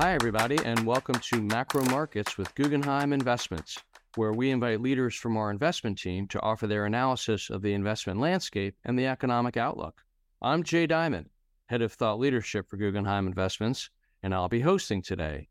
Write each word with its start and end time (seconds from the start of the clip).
Hi, 0.00 0.14
everybody, 0.14 0.56
and 0.64 0.86
welcome 0.86 1.16
to 1.16 1.42
Macro 1.42 1.84
Markets 1.84 2.38
with 2.38 2.54
Guggenheim 2.54 3.12
Investments, 3.12 3.76
where 4.14 4.32
we 4.32 4.50
invite 4.50 4.80
leaders 4.80 5.14
from 5.14 5.36
our 5.36 5.50
investment 5.50 5.98
team 5.98 6.26
to 6.28 6.40
offer 6.40 6.66
their 6.66 6.86
analysis 6.86 7.50
of 7.50 7.60
the 7.60 7.74
investment 7.74 8.18
landscape 8.18 8.74
and 8.86 8.98
the 8.98 9.04
economic 9.04 9.58
outlook. 9.58 10.00
I'm 10.40 10.62
Jay 10.62 10.86
Diamond, 10.86 11.28
Head 11.66 11.82
of 11.82 11.92
Thought 11.92 12.18
Leadership 12.18 12.66
for 12.66 12.78
Guggenheim 12.78 13.26
Investments, 13.26 13.90
and 14.22 14.34
I'll 14.34 14.48
be 14.48 14.62
hosting 14.62 15.02
today. 15.02 15.50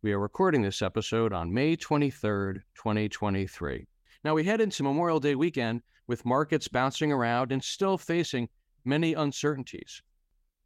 We 0.00 0.12
are 0.12 0.18
recording 0.18 0.62
this 0.62 0.80
episode 0.80 1.34
on 1.34 1.52
May 1.52 1.76
23rd, 1.76 2.62
2023. 2.76 3.86
Now, 4.24 4.32
we 4.34 4.44
head 4.44 4.62
into 4.62 4.82
Memorial 4.82 5.20
Day 5.20 5.34
weekend 5.34 5.82
with 6.06 6.24
markets 6.24 6.68
bouncing 6.68 7.12
around 7.12 7.52
and 7.52 7.62
still 7.62 7.98
facing 7.98 8.48
many 8.82 9.12
uncertainties. 9.12 10.00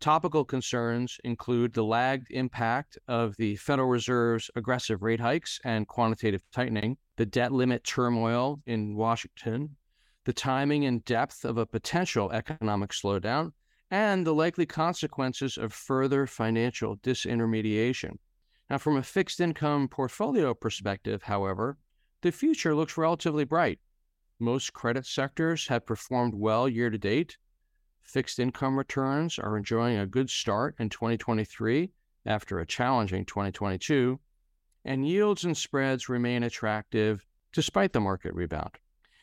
Topical 0.01 0.45
concerns 0.45 1.19
include 1.25 1.73
the 1.73 1.85
lagged 1.85 2.27
impact 2.31 2.99
of 3.09 3.37
the 3.37 3.57
Federal 3.57 3.89
Reserve's 3.89 4.51
aggressive 4.55 5.03
rate 5.03 5.21
hikes 5.21 5.61
and 5.65 5.89
quantitative 5.89 6.43
tightening, 6.53 6.99
the 7.17 7.25
debt 7.25 7.53
limit 7.53 7.85
turmoil 7.85 8.61
in 8.67 8.97
Washington, 8.97 9.77
the 10.25 10.33
timing 10.33 10.85
and 10.85 11.05
depth 11.05 11.45
of 11.45 11.57
a 11.57 11.67
potential 11.67 12.31
economic 12.33 12.91
slowdown, 12.91 13.53
and 13.91 14.27
the 14.27 14.35
likely 14.35 14.67
consequences 14.67 15.57
of 15.57 15.73
further 15.73 16.27
financial 16.27 16.97
disintermediation. 16.99 18.19
Now, 18.69 18.79
from 18.79 18.97
a 18.97 19.03
fixed 19.03 19.41
income 19.41 19.89
portfolio 19.89 20.55
perspective, 20.55 21.23
however, 21.23 21.79
the 22.23 22.33
future 22.33 22.75
looks 22.75 22.97
relatively 22.97 23.45
bright. 23.45 23.79
Most 24.39 24.73
credit 24.73 25.07
sectors 25.07 25.69
have 25.69 25.87
performed 25.87 26.35
well 26.35 26.69
year 26.69 26.91
to 26.91 26.99
date, 26.99 27.37
Fixed 28.05 28.39
income 28.39 28.77
returns 28.77 29.39
are 29.39 29.57
enjoying 29.57 29.97
a 29.97 30.07
good 30.07 30.29
start 30.29 30.77
in 30.79 30.91
2023 30.91 31.91
after 32.27 32.61
a 32.61 32.67
challenging 32.67 33.25
2022, 33.25 34.21
and 34.85 35.09
yields 35.09 35.45
and 35.45 35.57
spreads 35.57 36.09
remain 36.09 36.43
attractive 36.43 37.25
despite 37.53 37.93
the 37.93 38.01
market 38.01 38.35
rebound. 38.35 38.79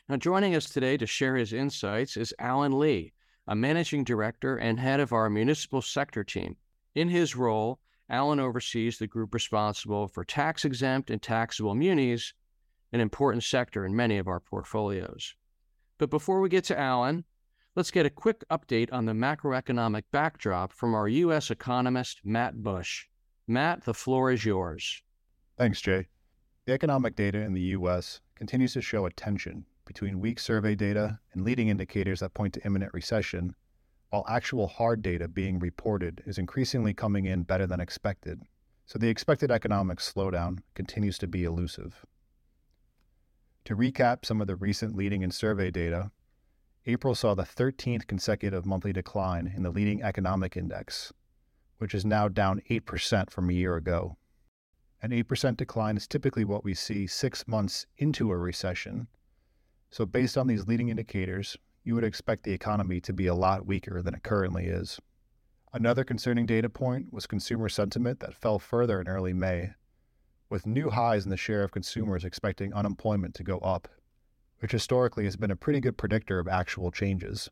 Now, 0.08 0.16
joining 0.16 0.56
us 0.56 0.68
today 0.68 0.96
to 0.96 1.06
share 1.06 1.36
his 1.36 1.52
insights 1.52 2.16
is 2.16 2.34
Allen 2.40 2.78
Li, 2.78 3.12
a 3.46 3.54
managing 3.54 4.02
director 4.02 4.56
and 4.56 4.80
head 4.80 4.98
of 4.98 5.12
our 5.12 5.30
municipal 5.30 5.80
sector 5.80 6.24
team. 6.24 6.56
In 6.94 7.08
his 7.08 7.36
role, 7.36 7.78
Allen 8.10 8.40
oversees 8.40 8.98
the 8.98 9.06
group 9.06 9.32
responsible 9.32 10.08
for 10.08 10.24
tax 10.24 10.64
exempt 10.64 11.08
and 11.08 11.22
taxable 11.22 11.74
munis, 11.74 12.34
an 12.92 13.00
important 13.00 13.44
sector 13.44 13.86
in 13.86 13.94
many 13.94 14.18
of 14.18 14.26
our 14.26 14.40
portfolios. 14.40 15.34
But 15.98 16.10
before 16.10 16.40
we 16.40 16.48
get 16.48 16.64
to 16.64 16.78
Allen, 16.78 17.24
Let's 17.74 17.90
get 17.90 18.04
a 18.04 18.10
quick 18.10 18.44
update 18.50 18.92
on 18.92 19.06
the 19.06 19.14
macroeconomic 19.14 20.02
backdrop 20.12 20.74
from 20.74 20.94
our 20.94 21.08
U.S. 21.08 21.50
economist, 21.50 22.20
Matt 22.22 22.62
Bush. 22.62 23.06
Matt, 23.48 23.84
the 23.84 23.94
floor 23.94 24.30
is 24.30 24.44
yours. 24.44 25.02
Thanks, 25.56 25.80
Jay. 25.80 26.08
The 26.66 26.74
economic 26.74 27.16
data 27.16 27.40
in 27.40 27.54
the 27.54 27.62
U.S. 27.78 28.20
continues 28.34 28.74
to 28.74 28.82
show 28.82 29.06
a 29.06 29.10
tension 29.12 29.64
between 29.86 30.20
weak 30.20 30.38
survey 30.38 30.74
data 30.74 31.18
and 31.32 31.44
leading 31.46 31.68
indicators 31.68 32.20
that 32.20 32.34
point 32.34 32.52
to 32.52 32.66
imminent 32.66 32.92
recession, 32.92 33.54
while 34.10 34.26
actual 34.28 34.66
hard 34.66 35.00
data 35.00 35.26
being 35.26 35.58
reported 35.58 36.22
is 36.26 36.36
increasingly 36.36 36.92
coming 36.92 37.24
in 37.24 37.42
better 37.42 37.66
than 37.66 37.80
expected. 37.80 38.42
So 38.84 38.98
the 38.98 39.08
expected 39.08 39.50
economic 39.50 39.96
slowdown 39.96 40.58
continues 40.74 41.16
to 41.18 41.26
be 41.26 41.44
elusive. 41.44 42.04
To 43.64 43.74
recap 43.74 44.26
some 44.26 44.42
of 44.42 44.46
the 44.46 44.56
recent 44.56 44.94
leading 44.94 45.24
and 45.24 45.32
survey 45.32 45.70
data, 45.70 46.10
April 46.84 47.14
saw 47.14 47.34
the 47.34 47.44
13th 47.44 48.08
consecutive 48.08 48.66
monthly 48.66 48.92
decline 48.92 49.52
in 49.56 49.62
the 49.62 49.70
leading 49.70 50.02
economic 50.02 50.56
index, 50.56 51.12
which 51.78 51.94
is 51.94 52.04
now 52.04 52.26
down 52.26 52.60
8% 52.68 53.30
from 53.30 53.48
a 53.48 53.52
year 53.52 53.76
ago. 53.76 54.16
An 55.00 55.10
8% 55.10 55.56
decline 55.56 55.96
is 55.96 56.08
typically 56.08 56.44
what 56.44 56.64
we 56.64 56.74
see 56.74 57.06
six 57.06 57.46
months 57.46 57.86
into 57.98 58.32
a 58.32 58.36
recession. 58.36 59.06
So, 59.90 60.04
based 60.04 60.36
on 60.36 60.48
these 60.48 60.66
leading 60.66 60.88
indicators, 60.88 61.56
you 61.84 61.94
would 61.94 62.02
expect 62.02 62.42
the 62.42 62.52
economy 62.52 63.00
to 63.02 63.12
be 63.12 63.28
a 63.28 63.34
lot 63.34 63.64
weaker 63.64 64.02
than 64.02 64.14
it 64.14 64.24
currently 64.24 64.66
is. 64.66 64.98
Another 65.72 66.02
concerning 66.02 66.46
data 66.46 66.68
point 66.68 67.12
was 67.12 67.26
consumer 67.28 67.68
sentiment 67.68 68.18
that 68.20 68.34
fell 68.34 68.58
further 68.58 69.00
in 69.00 69.06
early 69.06 69.32
May, 69.32 69.70
with 70.50 70.66
new 70.66 70.90
highs 70.90 71.24
in 71.24 71.30
the 71.30 71.36
share 71.36 71.62
of 71.62 71.70
consumers 71.70 72.24
expecting 72.24 72.74
unemployment 72.74 73.34
to 73.36 73.44
go 73.44 73.58
up 73.58 73.88
which 74.62 74.70
historically 74.70 75.24
has 75.24 75.34
been 75.34 75.50
a 75.50 75.56
pretty 75.56 75.80
good 75.80 75.96
predictor 75.96 76.38
of 76.38 76.46
actual 76.46 76.92
changes. 76.92 77.50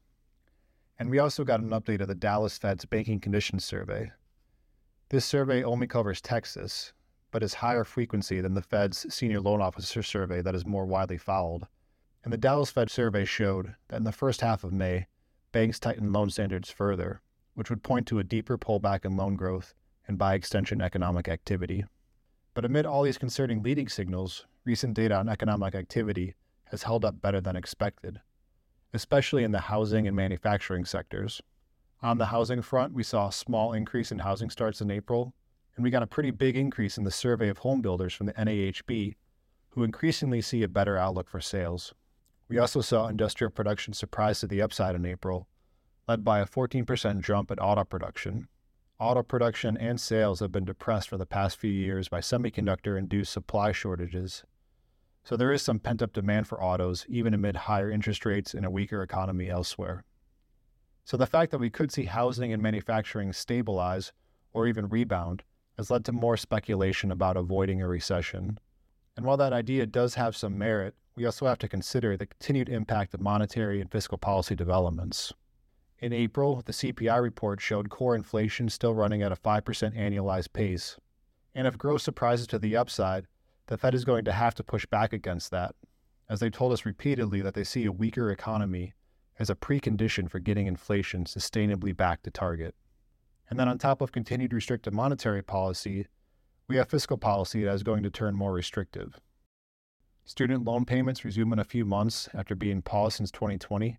And 0.96 1.10
we 1.10 1.18
also 1.18 1.42
got 1.42 1.58
an 1.58 1.70
update 1.70 2.00
of 2.00 2.06
the 2.06 2.14
Dallas 2.14 2.56
Fed's 2.56 2.84
Banking 2.84 3.18
Conditions 3.18 3.64
Survey. 3.64 4.12
This 5.08 5.24
survey 5.24 5.64
only 5.64 5.88
covers 5.88 6.20
Texas, 6.20 6.92
but 7.32 7.42
is 7.42 7.54
higher 7.54 7.82
frequency 7.82 8.40
than 8.40 8.54
the 8.54 8.62
Fed's 8.62 9.12
Senior 9.12 9.40
Loan 9.40 9.60
Officer 9.60 10.04
Survey 10.04 10.40
that 10.40 10.54
is 10.54 10.64
more 10.64 10.86
widely 10.86 11.18
followed. 11.18 11.64
And 12.22 12.32
the 12.32 12.38
Dallas 12.38 12.70
Fed 12.70 12.88
survey 12.90 13.24
showed 13.24 13.74
that 13.88 13.96
in 13.96 14.04
the 14.04 14.12
first 14.12 14.40
half 14.40 14.62
of 14.62 14.72
May, 14.72 15.08
banks 15.50 15.80
tightened 15.80 16.12
loan 16.12 16.30
standards 16.30 16.70
further, 16.70 17.22
which 17.54 17.70
would 17.70 17.82
point 17.82 18.06
to 18.06 18.20
a 18.20 18.24
deeper 18.24 18.56
pullback 18.56 19.04
in 19.04 19.16
loan 19.16 19.34
growth 19.34 19.74
and 20.06 20.16
by 20.16 20.34
extension 20.34 20.80
economic 20.80 21.26
activity. 21.26 21.82
But 22.54 22.64
amid 22.64 22.86
all 22.86 23.02
these 23.02 23.18
concerning 23.18 23.64
leading 23.64 23.88
signals, 23.88 24.46
recent 24.64 24.94
data 24.94 25.16
on 25.16 25.28
economic 25.28 25.74
activity 25.74 26.36
has 26.70 26.84
held 26.84 27.04
up 27.04 27.20
better 27.20 27.40
than 27.40 27.56
expected, 27.56 28.20
especially 28.92 29.44
in 29.44 29.52
the 29.52 29.60
housing 29.60 30.06
and 30.06 30.16
manufacturing 30.16 30.84
sectors. 30.84 31.42
On 32.02 32.18
the 32.18 32.26
housing 32.26 32.62
front, 32.62 32.94
we 32.94 33.02
saw 33.02 33.28
a 33.28 33.32
small 33.32 33.72
increase 33.72 34.10
in 34.10 34.20
housing 34.20 34.50
starts 34.50 34.80
in 34.80 34.90
April, 34.90 35.34
and 35.76 35.84
we 35.84 35.90
got 35.90 36.02
a 36.02 36.06
pretty 36.06 36.30
big 36.30 36.56
increase 36.56 36.96
in 36.96 37.04
the 37.04 37.10
survey 37.10 37.48
of 37.48 37.58
home 37.58 37.80
builders 37.80 38.14
from 38.14 38.26
the 38.26 38.32
NAHB, 38.34 39.14
who 39.70 39.82
increasingly 39.82 40.40
see 40.40 40.62
a 40.62 40.68
better 40.68 40.96
outlook 40.96 41.28
for 41.28 41.40
sales. 41.40 41.92
We 42.48 42.58
also 42.58 42.80
saw 42.80 43.06
industrial 43.06 43.50
production 43.50 43.92
surprise 43.92 44.40
to 44.40 44.46
the 44.46 44.62
upside 44.62 44.94
in 44.94 45.06
April, 45.06 45.46
led 46.08 46.24
by 46.24 46.40
a 46.40 46.46
14% 46.46 47.20
jump 47.20 47.50
in 47.50 47.58
auto 47.58 47.84
production. 47.84 48.48
Auto 48.98 49.22
production 49.22 49.76
and 49.76 50.00
sales 50.00 50.40
have 50.40 50.52
been 50.52 50.64
depressed 50.64 51.08
for 51.08 51.16
the 51.16 51.26
past 51.26 51.56
few 51.56 51.70
years 51.70 52.08
by 52.08 52.20
semiconductor 52.20 52.98
induced 52.98 53.32
supply 53.32 53.72
shortages 53.72 54.44
so 55.24 55.36
there 55.36 55.52
is 55.52 55.62
some 55.62 55.78
pent 55.78 56.02
up 56.02 56.12
demand 56.12 56.46
for 56.46 56.62
autos, 56.62 57.04
even 57.08 57.34
amid 57.34 57.56
higher 57.56 57.90
interest 57.90 58.24
rates 58.24 58.54
and 58.54 58.64
a 58.64 58.70
weaker 58.70 59.02
economy 59.02 59.48
elsewhere. 59.48 60.04
So 61.04 61.16
the 61.16 61.26
fact 61.26 61.50
that 61.50 61.58
we 61.58 61.70
could 61.70 61.92
see 61.92 62.04
housing 62.04 62.52
and 62.52 62.62
manufacturing 62.62 63.32
stabilize 63.32 64.12
or 64.52 64.66
even 64.66 64.88
rebound 64.88 65.42
has 65.76 65.90
led 65.90 66.04
to 66.04 66.12
more 66.12 66.36
speculation 66.36 67.10
about 67.10 67.36
avoiding 67.36 67.80
a 67.80 67.88
recession. 67.88 68.58
And 69.16 69.26
while 69.26 69.36
that 69.36 69.52
idea 69.52 69.86
does 69.86 70.14
have 70.14 70.36
some 70.36 70.58
merit, 70.58 70.94
we 71.16 71.26
also 71.26 71.46
have 71.46 71.58
to 71.58 71.68
consider 71.68 72.16
the 72.16 72.26
continued 72.26 72.68
impact 72.68 73.12
of 73.14 73.20
monetary 73.20 73.80
and 73.80 73.90
fiscal 73.90 74.18
policy 74.18 74.54
developments. 74.54 75.32
In 75.98 76.12
April, 76.12 76.62
the 76.64 76.72
CPI 76.72 77.20
report 77.20 77.60
showed 77.60 77.90
core 77.90 78.14
inflation 78.14 78.68
still 78.68 78.94
running 78.94 79.22
at 79.22 79.32
a 79.32 79.36
5% 79.36 79.62
annualized 79.96 80.52
pace. 80.52 80.96
And 81.54 81.66
if 81.66 81.76
growth 81.76 82.02
surprises 82.02 82.46
to 82.48 82.58
the 82.58 82.76
upside, 82.76 83.26
the 83.70 83.78
Fed 83.78 83.94
is 83.94 84.04
going 84.04 84.24
to 84.24 84.32
have 84.32 84.56
to 84.56 84.64
push 84.64 84.84
back 84.84 85.12
against 85.12 85.52
that, 85.52 85.76
as 86.28 86.40
they've 86.40 86.50
told 86.50 86.72
us 86.72 86.84
repeatedly 86.84 87.40
that 87.40 87.54
they 87.54 87.62
see 87.62 87.86
a 87.86 87.92
weaker 87.92 88.28
economy 88.28 88.94
as 89.38 89.48
a 89.48 89.54
precondition 89.54 90.28
for 90.28 90.40
getting 90.40 90.66
inflation 90.66 91.24
sustainably 91.24 91.96
back 91.96 92.20
to 92.24 92.32
target. 92.32 92.74
And 93.48 93.60
then, 93.60 93.68
on 93.68 93.78
top 93.78 94.00
of 94.00 94.10
continued 94.10 94.52
restrictive 94.52 94.92
monetary 94.92 95.42
policy, 95.42 96.08
we 96.66 96.76
have 96.76 96.90
fiscal 96.90 97.16
policy 97.16 97.62
that 97.62 97.74
is 97.74 97.84
going 97.84 98.02
to 98.02 98.10
turn 98.10 98.34
more 98.34 98.52
restrictive. 98.52 99.20
Student 100.24 100.64
loan 100.64 100.84
payments 100.84 101.24
resume 101.24 101.52
in 101.52 101.60
a 101.60 101.64
few 101.64 101.84
months 101.84 102.28
after 102.34 102.56
being 102.56 102.82
paused 102.82 103.18
since 103.18 103.30
2020, 103.30 103.98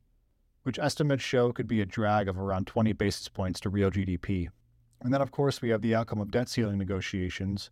which 0.64 0.80
estimates 0.80 1.24
show 1.24 1.54
could 1.54 1.68
be 1.68 1.80
a 1.80 1.86
drag 1.86 2.28
of 2.28 2.38
around 2.38 2.68
20 2.68 2.92
basis 2.92 3.30
points 3.30 3.62
to 3.62 3.70
real 3.70 3.90
GDP. 3.90 4.50
And 5.00 5.14
then, 5.14 5.22
of 5.22 5.32
course, 5.32 5.62
we 5.62 5.70
have 5.70 5.82
the 5.82 5.96
outcome 5.96 6.20
of 6.20 6.30
debt 6.30 6.50
ceiling 6.50 6.78
negotiations, 6.78 7.72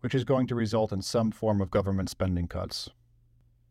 which 0.00 0.14
is 0.14 0.24
going 0.24 0.46
to 0.46 0.54
result 0.54 0.92
in 0.92 1.02
some 1.02 1.30
form 1.30 1.60
of 1.60 1.70
government 1.70 2.10
spending 2.10 2.46
cuts. 2.46 2.90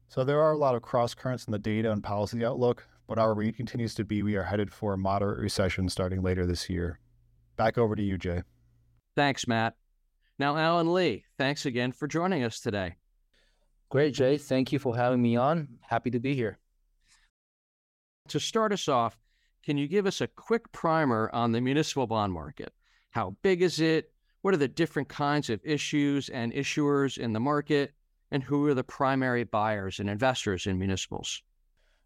So 0.09 0.24
there 0.24 0.41
are 0.41 0.51
a 0.51 0.57
lot 0.57 0.75
of 0.75 0.81
cross 0.81 1.13
currents 1.13 1.45
in 1.45 1.51
the 1.51 1.59
data 1.59 1.91
and 1.91 2.03
policy 2.03 2.45
outlook, 2.45 2.88
but 3.07 3.19
our 3.19 3.33
read 3.33 3.57
continues 3.57 3.94
to 3.95 4.06
be 4.06 4.24
we 4.24 4.35
are 4.35 4.44
headed 4.44 4.74
for 4.74 4.94
a 4.94 4.97
moderate 4.97 5.39
recession 5.39 5.89
starting 5.89 6.21
later 6.21 6.45
this 6.45 6.69
year. 6.69 7.00
Back 7.56 7.77
over 7.77 7.95
to 7.95 8.03
you, 8.03 8.18
Jay. 8.18 8.44
Thanks, 9.15 9.47
Matt. 9.47 9.75
Now, 10.39 10.56
Allen 10.56 10.94
Li, 10.94 11.25
thanks 11.38 11.65
again 11.65 11.91
for 11.91 12.07
joining 12.07 12.44
us 12.44 12.59
today. 12.59 12.95
Great, 13.89 14.13
Jay. 14.13 14.38
Thank 14.38 14.71
you 14.71 14.79
for 14.79 14.95
having 14.95 15.21
me 15.21 15.35
on. 15.35 15.68
Happy 15.81 16.12
to 16.12 16.19
be 16.19 16.35
here. 16.35 16.59
To 18.29 18.39
start 18.39 18.74
us 18.74 18.88
off, 18.88 19.18
can 19.63 19.77
you 19.77 19.88
give 19.88 20.06
us 20.06 20.21
a 20.21 20.27
quick 20.27 20.71
primer 20.71 21.29
on 21.33 21.51
the 21.51 21.62
municipal 21.62 22.06
bond 22.06 22.33
market? 22.33 22.71
How 23.12 23.35
big 23.41 23.62
is 23.62 23.79
it? 23.79 24.12
What 24.47 24.53
are 24.53 24.57
the 24.57 24.69
different 24.69 25.09
kinds 25.09 25.49
of 25.49 25.59
issues 25.65 26.29
and 26.29 26.53
issuers 26.53 27.17
in 27.17 27.33
the 27.33 27.39
market? 27.41 27.91
And 28.31 28.41
who 28.41 28.65
are 28.67 28.73
the 28.73 28.81
primary 28.81 29.44
buyers 29.44 29.99
and 29.99 30.09
investors 30.09 30.67
in 30.67 30.79
municipals? 30.79 31.44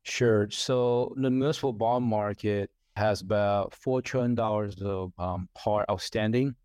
Sure. 0.01 0.49
So 0.49 1.13
the 1.17 1.29
municipal 1.29 1.71
bond 1.71 2.05
market 2.05 2.71
has 2.95 3.21
about 3.21 3.73
$4 3.73 4.03
trillion 4.03 4.39
of 4.39 5.13
um, 5.19 5.49
par 5.53 5.85
outstanding. 5.87 6.55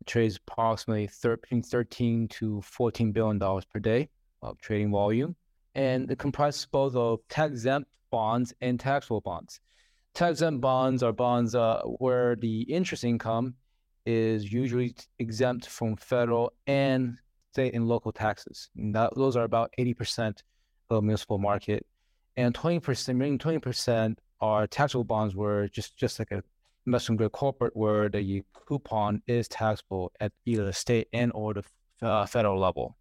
It 0.00 0.06
trades 0.06 0.36
approximately 0.36 1.08
13, 1.08 1.64
13 1.64 2.28
to 2.28 2.60
14 2.60 3.10
billion 3.10 3.40
dollars 3.40 3.64
per 3.64 3.80
day 3.80 4.10
of 4.40 4.60
trading 4.60 4.92
volume, 4.92 5.34
and 5.74 6.08
it 6.12 6.18
comprises 6.20 6.64
both 6.66 6.94
of 6.94 7.18
tax 7.28 7.50
exempt 7.54 7.90
bonds 8.12 8.54
and 8.60 8.78
taxable 8.78 9.20
bonds. 9.20 9.58
Tax 10.14 10.34
exempt 10.34 10.60
bonds 10.60 11.02
are 11.02 11.12
bonds 11.12 11.56
uh, 11.56 11.82
where 11.82 12.36
the 12.36 12.60
interest 12.72 13.02
income 13.02 13.56
is 14.06 14.52
usually 14.52 14.94
exempt 15.18 15.66
from 15.66 15.96
federal 15.96 16.52
and 16.66 17.16
state 17.52 17.74
and 17.74 17.86
local 17.88 18.12
taxes. 18.12 18.70
And 18.76 18.94
that, 18.94 19.14
those 19.14 19.36
are 19.36 19.44
about 19.44 19.72
80% 19.78 20.28
of 20.28 20.96
the 20.96 21.02
municipal 21.02 21.38
market. 21.38 21.86
And 22.36 22.54
20%, 22.54 23.08
remaining 23.08 23.38
20% 23.38 24.16
are 24.40 24.66
taxable 24.66 25.04
bonds 25.04 25.34
where 25.34 25.68
just, 25.68 25.96
just 25.96 26.18
like 26.18 26.32
a 26.32 26.42
investment 26.86 27.18
grade 27.18 27.32
corporate 27.32 27.74
where 27.76 28.08
the 28.08 28.42
coupon 28.66 29.22
is 29.26 29.48
taxable 29.48 30.12
at 30.20 30.32
either 30.44 30.64
the 30.64 30.72
state 30.72 31.08
and 31.12 31.32
or 31.34 31.54
the 31.54 31.64
uh, 32.02 32.26
federal 32.26 32.58
level. 32.58 32.96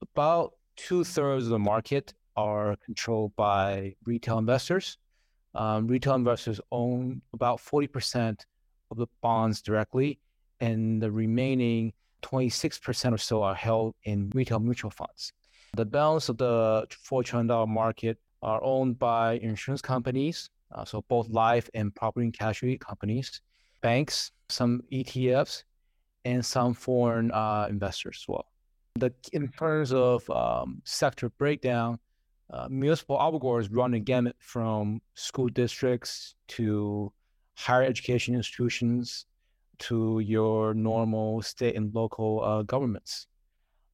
About 0.00 0.54
two 0.76 1.04
thirds 1.04 1.44
of 1.44 1.50
the 1.50 1.58
market 1.58 2.14
are 2.36 2.76
controlled 2.84 3.34
by 3.36 3.94
retail 4.04 4.38
investors. 4.38 4.96
Um, 5.54 5.86
retail 5.86 6.14
investors 6.14 6.60
own 6.70 7.22
about 7.32 7.58
40% 7.58 8.38
of 8.90 8.96
the 8.96 9.06
bonds 9.20 9.60
directly, 9.60 10.18
and 10.60 11.00
the 11.02 11.10
remaining 11.10 11.92
26% 12.22 13.12
or 13.12 13.18
so 13.18 13.42
are 13.42 13.54
held 13.54 13.94
in 14.04 14.30
retail 14.34 14.58
mutual 14.58 14.90
funds. 14.90 15.32
The 15.76 15.84
balance 15.84 16.28
of 16.28 16.38
the 16.38 16.86
$4 16.90 17.24
trillion 17.24 17.70
market 17.70 18.18
are 18.42 18.62
owned 18.62 18.98
by 18.98 19.34
insurance 19.34 19.82
companies, 19.82 20.50
uh, 20.72 20.84
so 20.84 21.02
both 21.08 21.28
life 21.28 21.68
and 21.74 21.94
property 21.94 22.24
and 22.24 22.32
casualty 22.32 22.78
companies, 22.78 23.40
banks, 23.80 24.32
some 24.48 24.82
ETFs, 24.92 25.64
and 26.24 26.44
some 26.44 26.74
foreign 26.74 27.30
uh, 27.32 27.66
investors 27.70 28.18
as 28.22 28.28
well. 28.28 28.46
The, 28.96 29.12
in 29.32 29.48
terms 29.48 29.92
of 29.92 30.28
um, 30.30 30.82
sector 30.84 31.30
breakdown, 31.30 31.98
uh, 32.50 32.66
municipal 32.70 33.18
obligors 33.18 33.68
run 33.70 33.94
a 33.94 34.00
gamut 34.00 34.36
from 34.38 35.00
school 35.14 35.48
districts 35.48 36.34
to 36.48 37.12
higher 37.56 37.82
education 37.82 38.34
institutions 38.34 39.26
to 39.78 40.20
your 40.20 40.74
normal 40.74 41.42
state 41.42 41.76
and 41.76 41.94
local 41.94 42.42
uh, 42.42 42.62
governments. 42.62 43.26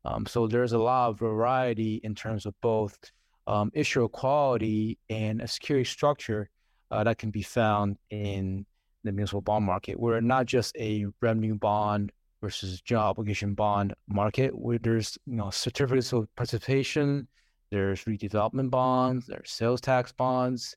Um, 0.05 0.27
so 0.27 0.47
there's 0.47 0.73
a 0.73 0.79
lot 0.79 1.11
of 1.11 1.19
variety 1.19 2.01
in 2.05 2.15
terms 2.15 2.47
of 2.47 2.55
both 2.61 2.99
um, 3.47 3.71
issuer 3.75 4.09
quality 4.09 4.99
and 5.09 5.41
a 5.41 5.49
security 5.49 5.85
structure 5.85 6.51
uh, 6.91 7.05
that 7.05 7.19
can 7.19 7.31
be 7.31 7.43
found 7.43 7.97
in 8.11 8.67
the 9.05 9.13
municipal 9.13 9.41
bond 9.41 9.65
market. 9.65 9.99
We're 9.99 10.21
not 10.21 10.47
just 10.47 10.77
a 10.77 11.07
revenue 11.21 11.55
bond 11.55 12.13
versus 12.41 12.81
job 12.83 13.19
obligation 13.19 13.55
bond 13.55 13.95
market 14.09 14.57
where 14.57 14.79
there's 14.79 15.19
you 15.27 15.37
know 15.37 15.51
certificates 15.51 16.13
of 16.13 16.29
participation, 16.37 17.27
there's 17.71 18.05
redevelopment 18.05 18.71
bonds, 18.71 19.27
there's 19.27 19.51
sales 19.51 19.81
tax 19.81 20.13
bonds, 20.13 20.77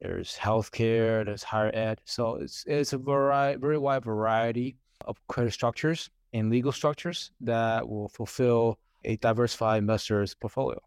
there's 0.00 0.36
healthcare, 0.36 1.24
there's 1.24 1.42
higher 1.42 1.70
ed. 1.74 2.00
So 2.04 2.36
it's 2.36 2.64
it's 2.66 2.92
a 2.92 2.98
variety, 2.98 3.58
very 3.60 3.78
wide 3.78 4.04
variety 4.04 4.76
of 5.06 5.16
credit 5.28 5.52
structures 5.52 6.10
and 6.32 6.50
legal 6.50 6.72
structures 6.72 7.32
that 7.40 7.88
will 7.88 8.08
fulfill 8.08 8.78
a 9.04 9.16
diversified 9.16 9.78
investor's 9.78 10.34
portfolio. 10.34 10.80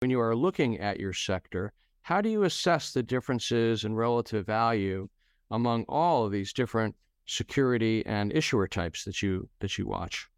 When 0.00 0.10
you 0.10 0.20
are 0.20 0.34
looking 0.34 0.78
at 0.80 0.98
your 0.98 1.12
sector, 1.12 1.72
how 2.02 2.20
do 2.20 2.28
you 2.28 2.44
assess 2.44 2.92
the 2.92 3.02
differences 3.02 3.84
in 3.84 3.94
relative 3.94 4.46
value 4.46 5.08
among 5.50 5.84
all 5.88 6.24
of 6.24 6.32
these 6.32 6.52
different 6.52 6.96
security 7.26 8.04
and 8.06 8.32
issuer 8.32 8.66
types 8.66 9.04
that 9.04 9.22
you 9.22 9.48
that 9.60 9.78
you 9.78 9.86
watch? 9.86 10.28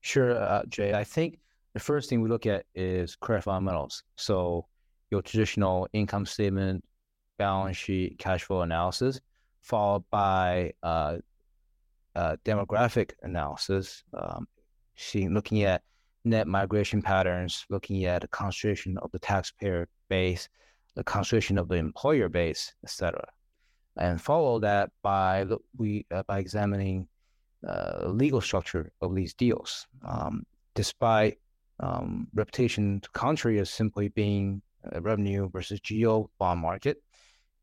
Sure, 0.00 0.36
uh, 0.36 0.64
Jay. 0.68 0.92
I 0.94 1.04
think 1.04 1.38
the 1.74 1.80
first 1.80 2.08
thing 2.08 2.20
we 2.20 2.28
look 2.28 2.46
at 2.46 2.66
is 2.74 3.14
credit 3.14 3.42
fundamentals. 3.42 4.02
So 4.16 4.66
your 5.12 5.22
traditional 5.22 5.86
income 5.92 6.24
statement, 6.24 6.82
balance 7.38 7.76
sheet, 7.76 8.18
cash 8.18 8.44
flow 8.44 8.62
analysis, 8.62 9.20
followed 9.60 10.02
by 10.10 10.72
uh, 10.82 11.18
uh, 12.16 12.36
demographic 12.46 13.10
analysis, 13.22 14.04
um, 14.14 14.48
seeing 14.96 15.34
looking 15.34 15.64
at 15.64 15.82
net 16.24 16.48
migration 16.48 17.02
patterns, 17.02 17.66
looking 17.68 18.06
at 18.06 18.22
the 18.22 18.28
concentration 18.28 18.96
of 18.98 19.12
the 19.12 19.18
taxpayer 19.18 19.86
base, 20.08 20.48
the 20.94 21.04
concentration 21.04 21.58
of 21.58 21.68
the 21.68 21.76
employer 21.76 22.30
base, 22.30 22.72
etc., 22.82 23.22
and 23.98 24.18
follow 24.18 24.58
that 24.58 24.90
by 25.02 25.46
we 25.76 26.06
uh, 26.10 26.22
by 26.26 26.38
examining 26.38 27.06
uh, 27.68 28.08
legal 28.08 28.40
structure 28.40 28.90
of 29.02 29.14
these 29.14 29.34
deals. 29.34 29.86
Um, 30.08 30.46
despite 30.74 31.38
um, 31.80 32.28
reputation 32.32 33.00
to 33.00 33.10
contrary 33.10 33.58
as 33.58 33.68
simply 33.68 34.08
being 34.08 34.62
revenue 35.00 35.48
versus 35.50 35.80
GO 35.80 36.30
bond 36.38 36.60
market, 36.60 37.02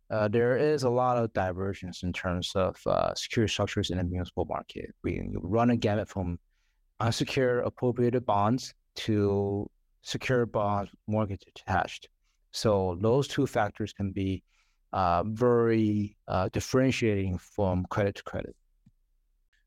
uh, 0.10 0.28
there 0.28 0.58
is 0.58 0.84
a 0.84 0.90
lot 0.90 1.18
of 1.18 1.32
divergence 1.34 2.04
in 2.04 2.12
terms 2.12 2.52
of 2.56 2.76
uh, 2.88 3.14
security 3.14 3.52
structures 3.52 3.92
in 3.92 3.98
the 3.98 4.04
municipal 4.04 4.46
market. 4.46 4.90
We 5.04 5.30
run 5.36 5.70
a 5.70 5.78
gamut 5.78 6.10
from 6.10 6.40
unsecured 7.00 7.66
appropriated 7.66 8.26
bonds 8.26 8.74
to 8.96 9.70
secure 10.02 10.46
bonds 10.46 10.92
mortgage 11.08 11.44
attached. 11.48 12.10
So 12.52 12.98
those 13.02 13.28
two 13.28 13.46
factors 13.46 13.94
can 13.94 14.12
be 14.12 14.44
uh, 14.94 15.24
very 15.28 16.18
uh, 16.28 16.50
differentiating 16.52 17.38
from 17.38 17.86
credit 17.90 18.16
to 18.16 18.24
credit. 18.24 18.56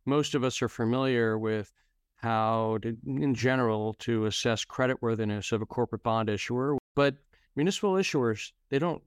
Most 0.05 0.35
of 0.35 0.43
us 0.43 0.61
are 0.63 0.69
familiar 0.69 1.39
with 1.39 1.71
how, 2.17 2.79
to, 2.83 2.97
in 3.07 3.35
general, 3.35 3.95
to 4.01 4.27
assess 4.27 4.65
creditworthiness 4.65 5.53
of 5.53 5.63
a 5.63 5.67
corporate 5.67 6.03
bond 6.03 6.29
issuer, 6.29 6.77
but 6.97 7.17
municipal 7.57 7.95
issuers 7.95 8.53
they 8.71 8.79
don't 8.79 9.03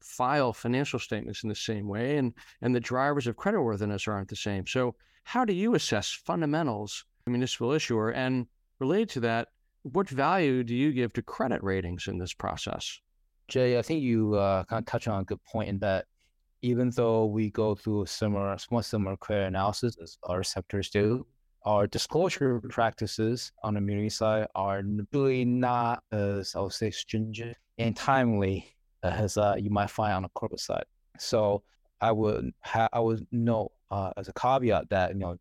file 0.00 0.52
financial 0.52 0.98
statements 0.98 1.42
in 1.42 1.48
the 1.48 1.54
same 1.54 1.86
way, 1.86 2.16
and 2.16 2.32
and 2.62 2.74
the 2.74 2.80
drivers 2.80 3.26
of 3.26 3.36
creditworthiness 3.36 4.08
aren't 4.08 4.28
the 4.28 4.36
same. 4.36 4.66
So, 4.66 4.94
how 5.24 5.44
do 5.44 5.52
you 5.52 5.74
assess 5.74 6.10
fundamentals 6.10 7.04
municipal 7.26 7.72
issuer? 7.72 8.10
And 8.10 8.46
related 8.78 9.10
to 9.10 9.20
that, 9.20 9.48
what 9.82 10.08
value 10.08 10.64
do 10.64 10.74
you 10.74 10.92
give 10.92 11.12
to 11.14 11.22
credit 11.22 11.62
ratings 11.62 12.08
in 12.08 12.18
this 12.18 12.34
process? 12.34 13.00
Jay, 13.48 13.78
I 13.78 13.82
think 13.82 14.02
you 14.02 14.34
uh, 14.34 14.64
kind 14.64 14.80
of 14.80 14.86
touch 14.86 15.08
on 15.08 15.20
a 15.20 15.24
good 15.24 15.42
point 15.44 15.68
in 15.68 15.78
that 15.80 16.06
even 16.62 16.90
though 16.90 17.26
we 17.26 17.50
go 17.50 17.74
through 17.74 18.06
similar, 18.06 18.56
somewhat 18.58 18.84
similar 18.84 19.16
credit 19.16 19.46
analysis 19.46 19.96
as 20.02 20.18
other 20.28 20.42
sectors 20.42 20.90
do, 20.90 21.26
our 21.64 21.86
disclosure 21.86 22.60
practices 22.68 23.52
on 23.62 23.74
the 23.74 23.80
community 23.80 24.08
side 24.08 24.46
are 24.54 24.82
really 25.12 25.44
not 25.44 26.02
as 26.12 26.54
I 26.54 26.60
would 26.60 26.72
say 26.72 26.90
stringent 26.90 27.56
and 27.78 27.94
timely 27.96 28.74
as 29.02 29.36
uh, 29.36 29.56
you 29.58 29.70
might 29.70 29.90
find 29.90 30.12
on 30.12 30.22
the 30.22 30.28
corporate 30.30 30.60
side. 30.60 30.84
So 31.18 31.62
I 32.00 32.12
would 32.12 32.52
ha- 32.60 32.88
I 32.92 33.00
would 33.00 33.26
note 33.30 33.72
uh, 33.90 34.12
as 34.16 34.28
a 34.28 34.32
caveat 34.32 34.88
that 34.90 35.12
you 35.12 35.18
know 35.18 35.36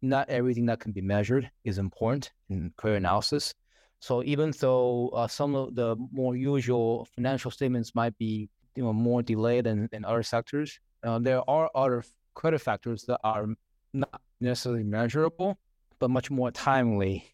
not 0.00 0.28
everything 0.28 0.66
that 0.66 0.78
can 0.78 0.92
be 0.92 1.00
measured 1.00 1.50
is 1.64 1.78
important 1.78 2.30
in 2.50 2.72
credit 2.76 2.98
analysis. 2.98 3.54
So 4.00 4.22
even 4.22 4.52
though 4.60 5.08
uh, 5.08 5.26
some 5.26 5.56
of 5.56 5.74
the 5.74 5.96
more 6.12 6.36
usual 6.36 7.08
financial 7.16 7.50
statements 7.50 7.94
might 7.96 8.16
be 8.16 8.48
you 8.76 8.84
know 8.84 8.92
more 8.92 9.22
delayed 9.22 9.64
than, 9.64 9.88
than 9.90 10.04
other 10.04 10.22
sectors, 10.22 10.78
uh, 11.02 11.18
there 11.18 11.42
are 11.50 11.68
other 11.74 12.04
credit 12.34 12.60
factors 12.60 13.02
that 13.04 13.18
are 13.24 13.48
not 13.92 14.20
necessarily 14.40 14.84
measurable, 14.84 15.58
but 15.98 16.10
much 16.10 16.30
more 16.30 16.50
timely. 16.50 17.26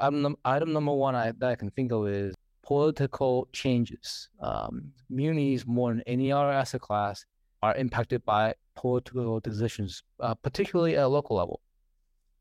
Item, 0.00 0.36
item 0.44 0.72
number 0.72 0.92
one 0.92 1.14
I, 1.14 1.32
that 1.38 1.50
I 1.50 1.54
can 1.54 1.70
think 1.70 1.92
of 1.92 2.08
is 2.08 2.34
political 2.62 3.48
changes. 3.52 4.28
Um, 4.40 4.92
munis, 5.08 5.66
more 5.66 5.90
than 5.90 6.02
any 6.06 6.32
other 6.32 6.50
asset 6.50 6.80
class, 6.80 7.24
are 7.62 7.74
impacted 7.76 8.24
by 8.24 8.54
political 8.74 9.40
decisions, 9.40 10.02
uh, 10.20 10.34
particularly 10.34 10.96
at 10.96 11.04
a 11.04 11.08
local 11.08 11.36
level. 11.36 11.60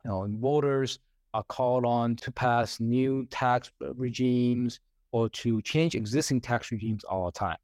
You 0.03 0.11
know, 0.11 0.27
voters 0.39 0.99
are 1.33 1.43
called 1.43 1.85
on 1.85 2.15
to 2.17 2.31
pass 2.31 2.79
new 2.79 3.25
tax 3.27 3.71
regimes 3.95 4.79
or 5.11 5.29
to 5.29 5.61
change 5.61 5.95
existing 5.95 6.41
tax 6.41 6.71
regimes 6.71 7.03
all 7.03 7.25
the 7.25 7.31
time. 7.31 7.57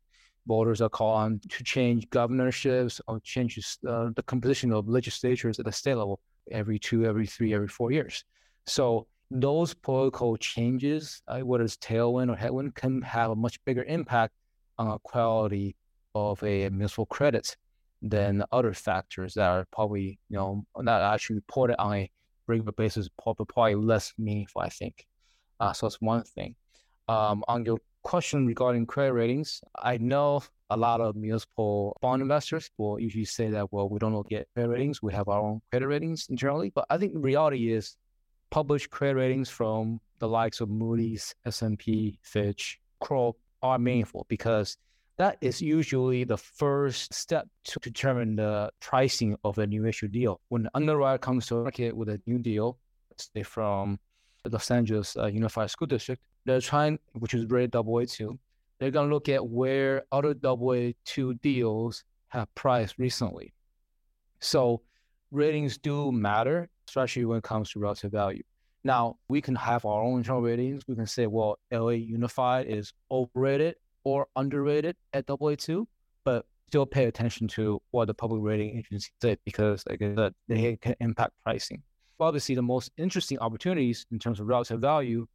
Voters 0.48 0.82
are 0.82 0.90
called 0.90 1.18
on 1.18 1.40
to 1.50 1.64
change 1.64 2.10
governorships 2.10 3.02
or 3.08 3.20
change 3.20 3.60
uh, 3.88 4.10
the 4.16 4.24
composition 4.24 4.72
of 4.72 4.88
legislatures 4.88 5.60
at 5.60 5.66
the 5.66 5.72
state 5.72 5.96
level 5.96 6.20
every 6.52 6.80
two, 6.80 7.06
every 7.06 7.28
three, 7.28 7.54
every 7.54 7.68
four 7.68 7.92
years. 7.92 8.24
So 8.66 9.08
those 9.32 9.74
political 9.74 10.38
changes, 10.38 11.22
uh, 11.28 11.40
whether 11.42 11.64
it's 11.64 11.78
tailwind 11.78 12.32
or 12.32 12.36
headwind, 12.36 12.76
can 12.76 13.02
have 13.04 13.32
a 13.32 13.36
much 13.36 13.64
bigger 13.66 13.84
impact 13.84 14.34
on 14.78 14.90
the 14.90 14.98
quality 15.00 15.76
of 16.16 16.42
a 16.44 16.70
municipal 16.70 17.06
credit 17.06 17.56
than 18.02 18.44
other 18.52 18.74
factors 18.74 19.34
that 19.36 19.48
are 19.48 19.68
probably, 19.72 20.20
you 20.30 20.38
know, 20.38 20.66
not 20.78 21.02
actually 21.02 21.36
reported 21.36 21.80
on 21.80 21.96
a 21.96 22.12
regular 22.48 22.72
basis, 22.72 23.10
but 23.24 23.36
probably 23.48 23.76
less 23.76 24.14
meaningful, 24.18 24.62
I 24.62 24.70
think. 24.70 25.06
Uh, 25.60 25.74
so 25.74 25.86
that's 25.86 26.02
one 26.02 26.24
thing. 26.24 26.56
Um, 27.08 27.44
on 27.48 27.66
your 27.66 27.80
question 28.10 28.48
regarding 28.48 28.88
credit 28.88 29.14
ratings, 29.14 29.62
I 29.78 29.98
know 30.00 30.42
a 30.72 30.76
lot 30.76 31.00
of 31.00 31.16
municipal 31.16 31.96
bond 32.02 32.24
investors 32.24 32.72
will 32.80 33.00
usually 33.00 33.24
say 33.24 33.52
that, 33.52 33.72
well, 33.72 33.88
we 33.88 34.00
don't 34.00 34.16
at 34.34 34.48
credit 34.56 34.70
ratings. 34.70 35.04
We 35.04 35.14
have 35.14 35.28
our 35.28 35.40
own 35.40 35.62
credit 35.70 35.88
ratings 35.88 36.26
internally. 36.28 36.72
But 36.72 36.88
I 36.90 36.98
think 36.98 37.14
the 37.14 37.20
reality 37.20 37.72
is 37.72 37.98
published 38.50 38.90
credit 38.90 39.14
ratings 39.14 39.48
from 39.48 40.00
the 40.18 40.28
likes 40.28 40.60
of 40.60 40.70
Moody's, 40.70 41.36
S&P, 41.46 42.18
Fitch, 42.24 42.80
Kroll 43.00 43.38
are 43.62 43.78
meaningful 43.78 44.26
because 44.28 44.76
that 45.18 45.38
is 45.42 45.62
usually 45.62 46.24
the 46.24 46.38
first 46.38 47.14
step 47.14 47.48
to 47.66 47.80
determine 47.80 48.38
the 48.38 48.72
pricing 48.80 49.38
of 49.44 49.60
a 49.60 49.68
new 49.68 49.86
issue 49.86 50.08
deal. 50.08 50.42
When 50.50 50.64
the 50.64 50.72
underwriter 50.74 51.20
comes 51.20 51.46
to 51.48 51.62
market 51.62 51.96
with 51.96 52.10
a 52.10 52.20
new 52.26 52.40
deal, 52.40 52.80
say 53.18 53.44
from 53.44 54.00
the 54.44 54.50
Los 54.50 54.72
Angeles 54.72 55.16
uh, 55.16 55.28
Unified 55.28 55.70
School 55.70 55.88
District, 55.88 56.24
they're 56.46 56.62
trying, 56.62 57.00
which 57.14 57.34
is 57.34 57.46
rated 57.46 57.72
double 57.72 57.98
A 58.00 58.06
two, 58.06 58.40
they're 58.80 58.92
going 58.92 59.10
to 59.10 59.14
look 59.14 59.30
at 59.30 59.46
where 59.46 60.04
other 60.12 60.34
double 60.34 60.74
A 60.74 60.96
two 61.06 61.34
deals 61.36 62.04
have 62.30 62.54
priced 62.56 62.98
recently. 62.98 63.54
So 64.40 64.82
ratings 65.32 65.78
do 65.78 66.12
matter, 66.12 66.70
especially 66.88 67.26
when 67.26 67.40
it 67.40 67.44
comes 67.44 67.72
to 67.72 67.80
relative 67.80 68.12
value. 68.12 68.44
Now, 68.84 69.18
we 69.28 69.42
can 69.42 69.56
have 69.56 69.86
our 69.86 70.02
own 70.02 70.20
internal 70.20 70.42
ratings. 70.42 70.84
We 70.88 70.96
can 70.96 71.06
say, 71.06 71.28
well, 71.28 71.60
LA 71.72 71.90
Unified 71.90 72.68
is 72.68 72.94
overrated 73.12 73.76
or 74.06 74.28
underrated 74.38 74.96
at 75.14 75.26
double 75.26 75.48
A2, 75.48 75.86
but 76.24 76.46
still 76.68 76.86
pay 76.86 77.06
attention 77.06 77.48
to 77.50 77.82
what 77.92 78.06
the 78.06 78.14
public 78.14 78.42
rating 78.42 78.78
agency 78.78 79.10
say 79.22 79.38
because, 79.44 79.84
like 79.90 80.00
said, 80.00 80.34
they 80.48 80.78
can 80.78 80.96
impact 81.02 81.34
pricing. 81.44 81.84
Obviously, 82.20 82.56
the 82.56 82.62
most 82.62 82.92
interesting 82.98 83.40
opportunities 83.40 84.06
in 84.12 84.20
terms 84.20 84.40
of 84.40 84.48
relative 84.48 84.80
value 84.80 85.28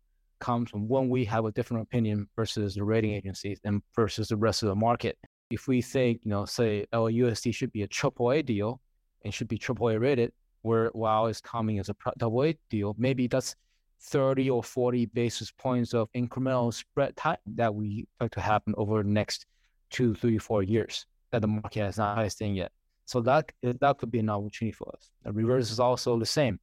comes 0.45 0.71
from 0.71 0.87
when 0.87 1.09
we 1.09 1.25
have 1.25 1.47
a 1.47 1.53
different 1.53 1.83
opinion 1.83 2.29
versus 2.37 2.75
the 2.75 2.85
rating 2.85 3.13
agencies 3.13 3.59
and 3.65 3.83
versus 3.97 4.29
the 4.29 4.37
rest 4.37 4.63
of 4.63 4.69
the 4.69 4.75
market. 4.75 5.17
If 5.49 5.69
we 5.69 5.81
think, 5.81 6.21
you 6.23 6.31
know, 6.31 6.45
say 6.45 6.85
oh, 6.93 7.05
LAUSD 7.05 7.55
should 7.55 7.73
be 7.73 7.83
a 7.83 7.89
triple 7.89 8.31
A 8.31 8.43
deal 8.43 8.79
and 9.25 9.33
should 9.33 9.49
be 9.49 9.57
triple 9.57 9.89
A 9.89 9.99
rated, 9.99 10.33
where 10.61 10.91
while 10.93 11.29
it's 11.29 11.41
coming 11.41 11.79
as 11.79 11.89
a 11.89 11.97
double 12.19 12.45
A 12.45 12.55
deal, 12.69 12.95
maybe 12.99 13.27
that's 13.27 13.57
30 14.03 14.51
or 14.51 14.63
40 14.63 15.07
basis 15.07 15.51
points 15.51 15.95
of 15.95 16.13
incremental 16.13 16.75
spread 16.75 17.17
time 17.17 17.39
that 17.55 17.75
we 17.75 18.01
expect 18.01 18.35
to 18.35 18.41
happen 18.43 18.75
over 18.77 19.03
the 19.03 19.09
next 19.09 19.47
two, 19.89 20.15
three, 20.15 20.37
four 20.37 20.63
years 20.63 21.07
that 21.31 21.41
the 21.41 21.49
market 21.49 21.81
has 21.81 21.97
not 21.97 22.17
priced 22.17 22.43
in 22.43 22.55
yet. 22.55 22.71
So 23.07 23.23
that 23.23 23.51
that 23.63 23.97
could 23.97 24.11
be 24.11 24.19
an 24.19 24.29
opportunity 24.29 24.73
for 24.73 24.93
us. 24.95 25.11
The 25.25 25.33
reverse 25.33 25.71
is 25.71 25.81
also 25.81 26.19
the 26.19 26.27
same, 26.27 26.61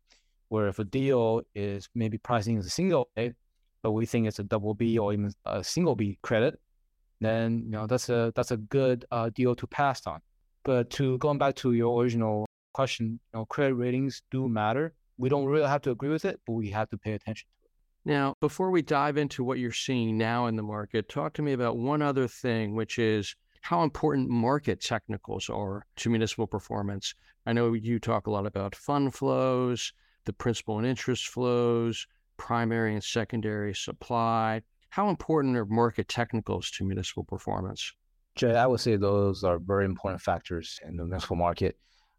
where 0.49 0.67
if 0.67 0.77
a 0.77 0.83
deal 0.83 1.41
is 1.55 1.89
maybe 1.95 2.19
pricing 2.19 2.59
as 2.59 2.67
a 2.67 2.69
single 2.69 3.09
A, 3.17 3.33
but 3.83 3.91
we 3.91 4.05
think 4.05 4.27
it's 4.27 4.39
a 4.39 4.43
double 4.43 4.73
B 4.73 4.97
or 4.97 5.13
even 5.13 5.31
a 5.45 5.63
single 5.63 5.95
B 5.95 6.17
credit, 6.21 6.59
then 7.19 7.63
you 7.65 7.71
know 7.71 7.87
that's 7.87 8.09
a 8.09 8.31
that's 8.35 8.51
a 8.51 8.57
good 8.57 9.05
uh, 9.11 9.29
deal 9.33 9.55
to 9.55 9.67
pass 9.67 10.05
on. 10.07 10.19
But 10.63 10.89
to 10.91 11.17
going 11.19 11.37
back 11.37 11.55
to 11.57 11.73
your 11.73 12.01
original 12.01 12.45
question, 12.73 13.19
you 13.33 13.39
know, 13.39 13.45
credit 13.45 13.75
ratings 13.75 14.21
do 14.31 14.47
matter. 14.47 14.93
We 15.17 15.29
don't 15.29 15.45
really 15.45 15.67
have 15.67 15.81
to 15.83 15.91
agree 15.91 16.09
with 16.09 16.25
it, 16.25 16.39
but 16.45 16.53
we 16.53 16.69
have 16.71 16.89
to 16.89 16.97
pay 16.97 17.13
attention 17.13 17.47
to 17.47 17.67
it. 17.67 18.11
Now, 18.13 18.35
before 18.39 18.71
we 18.71 18.81
dive 18.81 19.17
into 19.17 19.43
what 19.43 19.59
you're 19.59 19.71
seeing 19.71 20.17
now 20.17 20.47
in 20.47 20.55
the 20.55 20.63
market, 20.63 21.09
talk 21.09 21.33
to 21.33 21.41
me 21.41 21.53
about 21.53 21.77
one 21.77 22.01
other 22.01 22.27
thing, 22.27 22.75
which 22.75 22.97
is 22.97 23.35
how 23.61 23.83
important 23.83 24.29
market 24.29 24.81
technicals 24.81 25.49
are 25.49 25.85
to 25.97 26.09
municipal 26.09 26.47
performance. 26.47 27.13
I 27.45 27.53
know 27.53 27.73
you 27.73 27.99
talk 27.99 28.25
a 28.25 28.31
lot 28.31 28.47
about 28.47 28.75
fund 28.75 29.13
flows, 29.13 29.93
the 30.25 30.33
principal 30.33 30.79
and 30.79 30.87
interest 30.87 31.27
flows, 31.27 32.07
primary 32.41 32.95
and 32.95 33.03
secondary 33.03 33.73
supply. 33.73 34.59
How 34.89 35.09
important 35.09 35.55
are 35.55 35.65
market 35.65 36.07
technicals 36.07 36.71
to 36.71 36.83
municipal 36.83 37.23
performance? 37.23 37.93
Jay, 38.35 38.55
I 38.55 38.65
would 38.65 38.79
say 38.79 38.95
those 38.95 39.43
are 39.43 39.59
very 39.59 39.85
important 39.85 40.21
factors 40.21 40.79
in 40.87 40.97
the 40.97 41.03
municipal 41.03 41.35
market. 41.35 41.77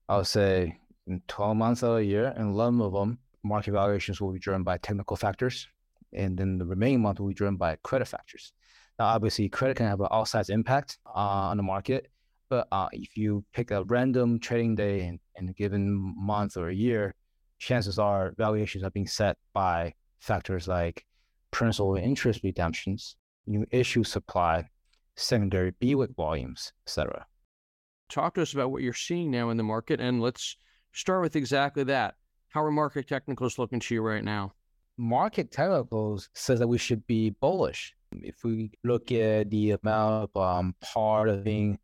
I 0.09 0.19
would 0.19 0.29
say 0.29 0.79
in 1.09 1.23
12 1.27 1.57
months 1.57 1.83
of 1.83 1.97
a 1.97 2.05
year, 2.05 2.33
and 2.37 2.55
11 2.55 2.81
of 2.81 2.93
them, 2.93 3.19
market 3.43 3.73
valuations 3.73 4.21
will 4.21 4.33
be 4.33 4.39
driven 4.39 4.63
by 4.63 4.79
technical 4.79 5.17
factors. 5.17 5.67
And 6.13 6.39
then 6.39 6.57
the 6.57 6.67
remaining 6.67 7.03
month 7.03 7.19
will 7.19 7.29
be 7.29 7.35
driven 7.35 7.57
by 7.57 7.77
credit 7.83 8.07
factors. 8.07 8.53
Now, 9.01 9.07
obviously, 9.07 9.49
credit 9.49 9.79
can 9.79 9.87
have 9.87 10.01
an 10.01 10.09
outsized 10.13 10.51
impact 10.51 10.99
uh, 11.07 11.51
on 11.51 11.57
the 11.57 11.65
market. 11.65 12.09
But 12.49 12.69
uh, 12.71 12.89
if 12.93 13.17
you 13.17 13.45
pick 13.53 13.73
a 13.73 13.83
random 13.85 14.39
trading 14.39 14.77
day 14.77 15.01
in, 15.01 15.19
in 15.35 15.49
a 15.49 15.53
given 15.53 16.15
month 16.17 16.57
or 16.57 16.69
a 16.69 16.75
year, 16.75 17.17
chances 17.59 17.99
are 17.99 18.35
valuations 18.39 18.85
are 18.85 18.91
being 18.91 19.09
set 19.09 19.37
by 19.53 19.95
factors 20.23 20.69
like 20.69 21.05
principal 21.51 21.97
interest 21.97 22.41
redemptions, 22.45 23.17
new 23.47 23.67
issue 23.71 24.05
supply, 24.05 24.69
secondary 25.17 25.73
BWIC 25.73 26.15
volumes, 26.17 26.73
etc. 26.87 27.27
Talk 28.09 28.35
to 28.35 28.43
us 28.43 28.55
about 28.55 28.71
what 28.71 28.83
you're 28.83 28.93
seeing 28.93 29.31
now 29.31 29.51
in 29.51 29.57
the 29.57 29.63
market, 29.63 30.01
and 30.01 30.21
let's 30.21 30.57
start 30.93 31.23
with 31.23 31.37
exactly 31.37 31.85
that. 31.85 32.15
How 32.49 32.63
are 32.63 32.71
market 32.71 33.09
technicals 33.09 33.59
looking 33.59 33.81
to 33.81 33.95
you 33.95 34.03
right 34.03 34.25
now? 34.25 34.53
Market 34.97 35.51
technicals 35.51 36.29
says 36.35 36.59
that 36.59 36.69
we 36.69 36.79
should 36.79 37.05
be 37.07 37.31
bullish. 37.31 37.95
If 38.13 38.45
we 38.45 38.71
look 38.85 39.11
at 39.11 39.51
the 39.51 39.73
amount 39.73 40.31
of 40.35 40.43
um, 40.43 40.75
par 40.83 41.35
being 41.39 41.79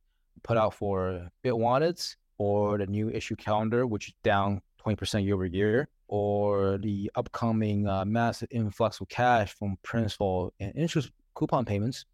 put 0.45 0.59
out 0.59 0.75
for 0.75 1.29
bid 1.43 1.55
wanteds 1.55 2.17
or 2.37 2.79
the 2.79 2.87
new 2.87 3.09
issue 3.09 3.35
calendar, 3.35 3.87
which 3.87 4.09
is 4.09 4.15
down 4.23 4.61
20% 4.85 5.25
year 5.25 5.35
over 5.35 5.47
year, 5.47 5.89
or 6.09 6.79
the 6.79 7.11
upcoming 7.15 7.87
uh, 7.87 8.05
massive 8.05 8.49
influx 8.51 9.01
of 9.01 9.09
cash 9.09 9.55
from 9.55 9.77
principal 9.83 10.53
and 10.59 10.73
interest 10.75 11.11
coupon 11.35 11.65
payments, 11.65 12.07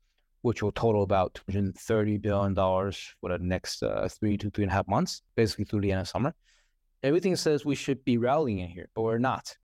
which 0.43 0.63
will 0.63 0.73
total 0.73 1.03
about 1.03 1.41
$230 1.49 2.21
billion 2.21 2.55
for 2.55 3.31
the 3.31 3.39
next 3.41 3.83
uh, 3.83 4.09
three 4.09 4.37
to 4.37 4.51
three 4.51 4.65
and 4.65 4.71
a 4.71 4.75
half 4.75 4.89
months, 4.89 5.23
basically 5.37 5.65
through 5.65 5.81
the 5.81 5.93
end 5.93 6.01
of 6.01 6.09
summer. 6.09 6.35
Everything 7.03 7.37
says 7.37 7.65
we 7.65 7.75
should 7.75 8.05
be 8.05 8.19
rallying 8.19 8.59
in 8.59 8.69
here, 8.69 8.89
but 8.95 9.03
we're 9.03 9.19
not. 9.19 9.57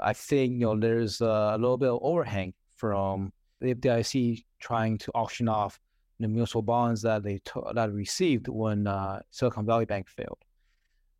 I 0.00 0.12
think 0.12 0.54
you 0.54 0.60
know 0.60 0.78
there's 0.78 1.20
a 1.20 1.56
little 1.58 1.78
bit 1.78 1.90
of 1.90 1.98
overhang 2.02 2.54
from 2.76 3.32
the 3.60 3.74
FDIC 3.74 4.44
trying 4.60 4.98
to 4.98 5.12
auction 5.12 5.48
off 5.48 5.80
the 6.18 6.28
municipal 6.28 6.62
bonds 6.62 7.02
that 7.02 7.22
they 7.22 7.38
t- 7.44 7.60
that 7.74 7.92
received 7.92 8.48
when 8.48 8.86
uh, 8.86 9.20
Silicon 9.30 9.66
Valley 9.66 9.84
Bank 9.84 10.08
failed. 10.08 10.38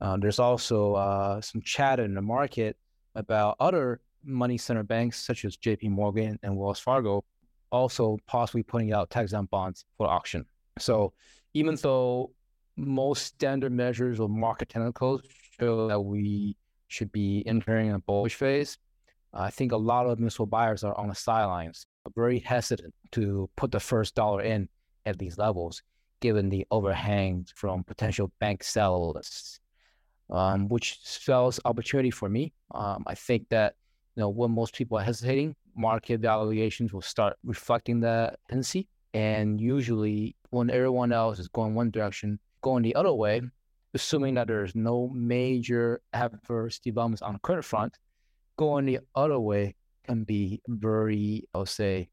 Uh, 0.00 0.16
there's 0.16 0.38
also 0.38 0.94
uh, 0.94 1.40
some 1.40 1.62
chatter 1.62 2.04
in 2.04 2.14
the 2.14 2.22
market 2.22 2.76
about 3.14 3.56
other 3.60 4.00
money 4.24 4.58
center 4.58 4.82
banks 4.82 5.24
such 5.24 5.44
as 5.44 5.56
JP 5.56 5.90
Morgan 5.90 6.38
and 6.42 6.56
Wells 6.56 6.80
Fargo 6.80 7.24
also 7.70 8.18
possibly 8.26 8.62
putting 8.62 8.92
out 8.92 9.10
tax 9.10 9.24
exempt 9.24 9.50
bonds 9.50 9.84
for 9.96 10.06
auction. 10.08 10.44
So 10.78 11.12
even 11.54 11.76
though 11.76 12.32
most 12.76 13.24
standard 13.24 13.72
measures 13.72 14.20
of 14.20 14.30
market 14.30 14.68
technicals 14.68 15.22
show 15.58 15.88
that 15.88 16.00
we 16.00 16.56
should 16.88 17.10
be 17.12 17.42
entering 17.46 17.92
a 17.92 17.98
bullish 17.98 18.34
phase, 18.34 18.78
I 19.32 19.50
think 19.50 19.72
a 19.72 19.76
lot 19.76 20.06
of 20.06 20.18
municipal 20.18 20.46
buyers 20.46 20.84
are 20.84 20.96
on 20.98 21.08
the 21.08 21.14
sidelines, 21.14 21.86
very 22.14 22.38
hesitant 22.38 22.94
to 23.12 23.50
put 23.56 23.72
the 23.72 23.80
first 23.80 24.14
dollar 24.14 24.42
in 24.42 24.68
at 25.04 25.18
these 25.18 25.38
levels, 25.38 25.82
given 26.20 26.48
the 26.48 26.66
overhang 26.70 27.46
from 27.54 27.84
potential 27.84 28.30
bank 28.40 28.62
sellers 28.62 29.60
um, 30.30 30.68
which 30.68 30.98
spells 31.02 31.60
opportunity 31.64 32.10
for 32.10 32.28
me. 32.28 32.52
Um, 32.74 33.04
I 33.06 33.14
think 33.14 33.48
that 33.50 33.74
you 34.16 34.22
know 34.22 34.28
when 34.28 34.50
most 34.50 34.74
people 34.74 34.98
are 34.98 35.04
hesitating, 35.04 35.54
market 35.76 36.20
valuations 36.20 36.92
will 36.92 37.02
start 37.02 37.36
reflecting 37.44 38.00
that 38.00 38.38
tendency. 38.48 38.88
And 39.14 39.60
usually, 39.60 40.36
when 40.50 40.70
everyone 40.70 41.12
else 41.12 41.38
is 41.38 41.48
going 41.48 41.74
one 41.74 41.90
direction, 41.90 42.38
going 42.60 42.82
the 42.82 42.94
other 42.94 43.12
way, 43.12 43.42
assuming 43.94 44.34
that 44.34 44.48
there's 44.48 44.74
no 44.74 45.08
major 45.08 46.00
adverse 46.12 46.78
developments 46.78 47.22
on 47.22 47.34
the 47.34 47.38
credit 47.38 47.64
front, 47.64 47.96
going 48.56 48.84
the 48.86 49.00
other 49.14 49.40
way 49.40 49.74
can 50.04 50.24
be 50.24 50.60
very, 50.68 51.44
I'll 51.54 51.66
say, 51.66 52.08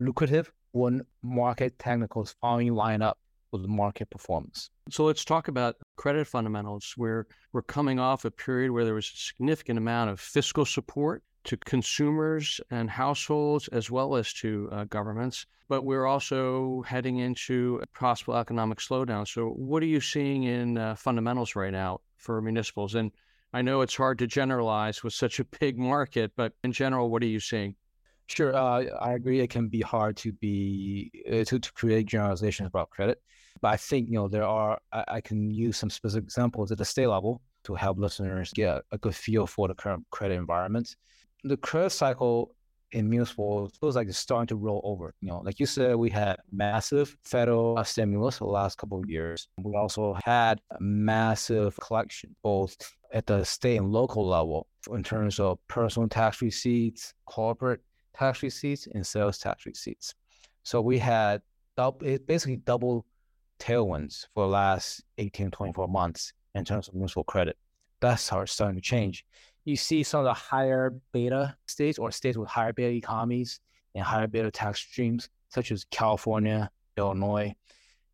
lucrative 0.00 0.50
when 0.72 1.02
market 1.22 1.78
technicals 1.78 2.34
finally 2.40 2.70
line 2.70 3.02
up 3.02 3.18
the 3.62 3.68
market 3.68 4.10
performance. 4.10 4.70
So 4.90 5.04
let's 5.04 5.24
talk 5.24 5.48
about 5.48 5.76
credit 5.96 6.26
fundamentals, 6.26 6.94
where 6.96 7.26
we're 7.52 7.62
coming 7.62 7.98
off 7.98 8.24
a 8.24 8.30
period 8.30 8.70
where 8.70 8.84
there 8.84 8.94
was 8.94 9.10
a 9.12 9.16
significant 9.16 9.78
amount 9.78 10.10
of 10.10 10.20
fiscal 10.20 10.64
support 10.64 11.22
to 11.44 11.56
consumers 11.56 12.60
and 12.70 12.90
households 12.90 13.68
as 13.68 13.90
well 13.90 14.16
as 14.16 14.32
to 14.34 14.68
uh, 14.72 14.84
governments. 14.84 15.46
But 15.68 15.84
we're 15.84 16.06
also 16.06 16.82
heading 16.86 17.18
into 17.18 17.80
a 17.82 17.86
possible 17.98 18.36
economic 18.36 18.78
slowdown. 18.78 19.26
So, 19.26 19.48
what 19.50 19.82
are 19.82 19.86
you 19.86 20.00
seeing 20.00 20.44
in 20.44 20.78
uh, 20.78 20.94
fundamentals 20.94 21.56
right 21.56 21.72
now 21.72 22.00
for 22.18 22.40
municipals? 22.40 22.94
And 22.94 23.10
I 23.52 23.62
know 23.62 23.80
it's 23.80 23.96
hard 23.96 24.18
to 24.20 24.26
generalize 24.26 25.02
with 25.02 25.14
such 25.14 25.40
a 25.40 25.44
big 25.44 25.78
market, 25.78 26.32
but 26.36 26.52
in 26.62 26.72
general, 26.72 27.10
what 27.10 27.22
are 27.22 27.26
you 27.26 27.40
seeing? 27.40 27.74
Sure, 28.28 28.54
uh, 28.54 28.84
I 29.00 29.14
agree. 29.14 29.40
It 29.40 29.50
can 29.50 29.68
be 29.68 29.80
hard 29.80 30.16
to 30.18 30.32
be 30.32 31.10
uh, 31.28 31.44
to, 31.44 31.58
to 31.58 31.72
create 31.72 32.06
generalizations 32.06 32.66
about 32.66 32.90
credit. 32.90 33.20
But 33.60 33.68
I 33.68 33.76
think, 33.76 34.08
you 34.08 34.14
know, 34.14 34.28
there 34.28 34.44
are, 34.44 34.78
I, 34.92 35.04
I 35.08 35.20
can 35.20 35.50
use 35.50 35.76
some 35.76 35.90
specific 35.90 36.24
examples 36.24 36.72
at 36.72 36.78
the 36.78 36.84
state 36.84 37.06
level 37.06 37.40
to 37.64 37.74
help 37.74 37.98
listeners 37.98 38.52
get 38.52 38.82
a 38.92 38.98
good 38.98 39.14
feel 39.14 39.46
for 39.46 39.68
the 39.68 39.74
current 39.74 40.04
credit 40.10 40.34
environment. 40.34 40.96
The 41.44 41.56
credit 41.56 41.90
cycle 41.90 42.54
in 42.92 43.08
municipal 43.08 43.70
feels 43.80 43.96
like 43.96 44.08
it's 44.08 44.18
starting 44.18 44.46
to 44.48 44.56
roll 44.56 44.80
over. 44.84 45.14
You 45.20 45.28
know, 45.28 45.40
like 45.40 45.58
you 45.60 45.66
said, 45.66 45.96
we 45.96 46.10
had 46.10 46.36
massive 46.52 47.16
federal 47.24 47.82
stimulus 47.84 48.38
the 48.38 48.44
last 48.44 48.78
couple 48.78 48.98
of 48.98 49.08
years. 49.08 49.48
We 49.58 49.74
also 49.74 50.16
had 50.24 50.60
massive 50.80 51.76
collection, 51.80 52.34
both 52.42 52.76
at 53.12 53.26
the 53.26 53.44
state 53.44 53.76
and 53.76 53.92
local 53.92 54.26
level, 54.26 54.66
in 54.92 55.02
terms 55.02 55.40
of 55.40 55.58
personal 55.68 56.08
tax 56.08 56.42
receipts, 56.42 57.14
corporate 57.24 57.80
tax 58.18 58.42
receipts, 58.42 58.86
and 58.86 59.06
sales 59.06 59.38
tax 59.38 59.66
receipts. 59.66 60.14
So 60.62 60.80
we 60.80 60.98
had 60.98 61.42
basically 61.76 62.56
double 62.56 63.06
tailwinds 63.58 64.26
for 64.34 64.44
the 64.44 64.52
last 64.52 65.02
18, 65.18 65.50
24 65.50 65.88
months 65.88 66.32
in 66.54 66.64
terms 66.64 66.88
of 66.88 66.94
municipal 66.94 67.24
credit. 67.24 67.56
That's 68.00 68.28
how 68.28 68.40
it's 68.40 68.52
starting 68.52 68.76
to 68.76 68.82
change 68.82 69.24
you 69.66 69.76
see 69.76 70.04
some 70.04 70.20
of 70.20 70.24
the 70.24 70.32
higher 70.32 70.94
beta 71.12 71.56
states 71.66 71.98
or 71.98 72.10
states 72.12 72.38
with 72.38 72.48
higher 72.48 72.72
beta 72.72 72.94
economies 72.94 73.60
and 73.94 74.04
higher 74.04 74.28
beta 74.28 74.50
tax 74.50 74.78
streams, 74.78 75.28
such 75.48 75.72
as 75.72 75.84
California, 75.90 76.70
Illinois, 76.96 77.52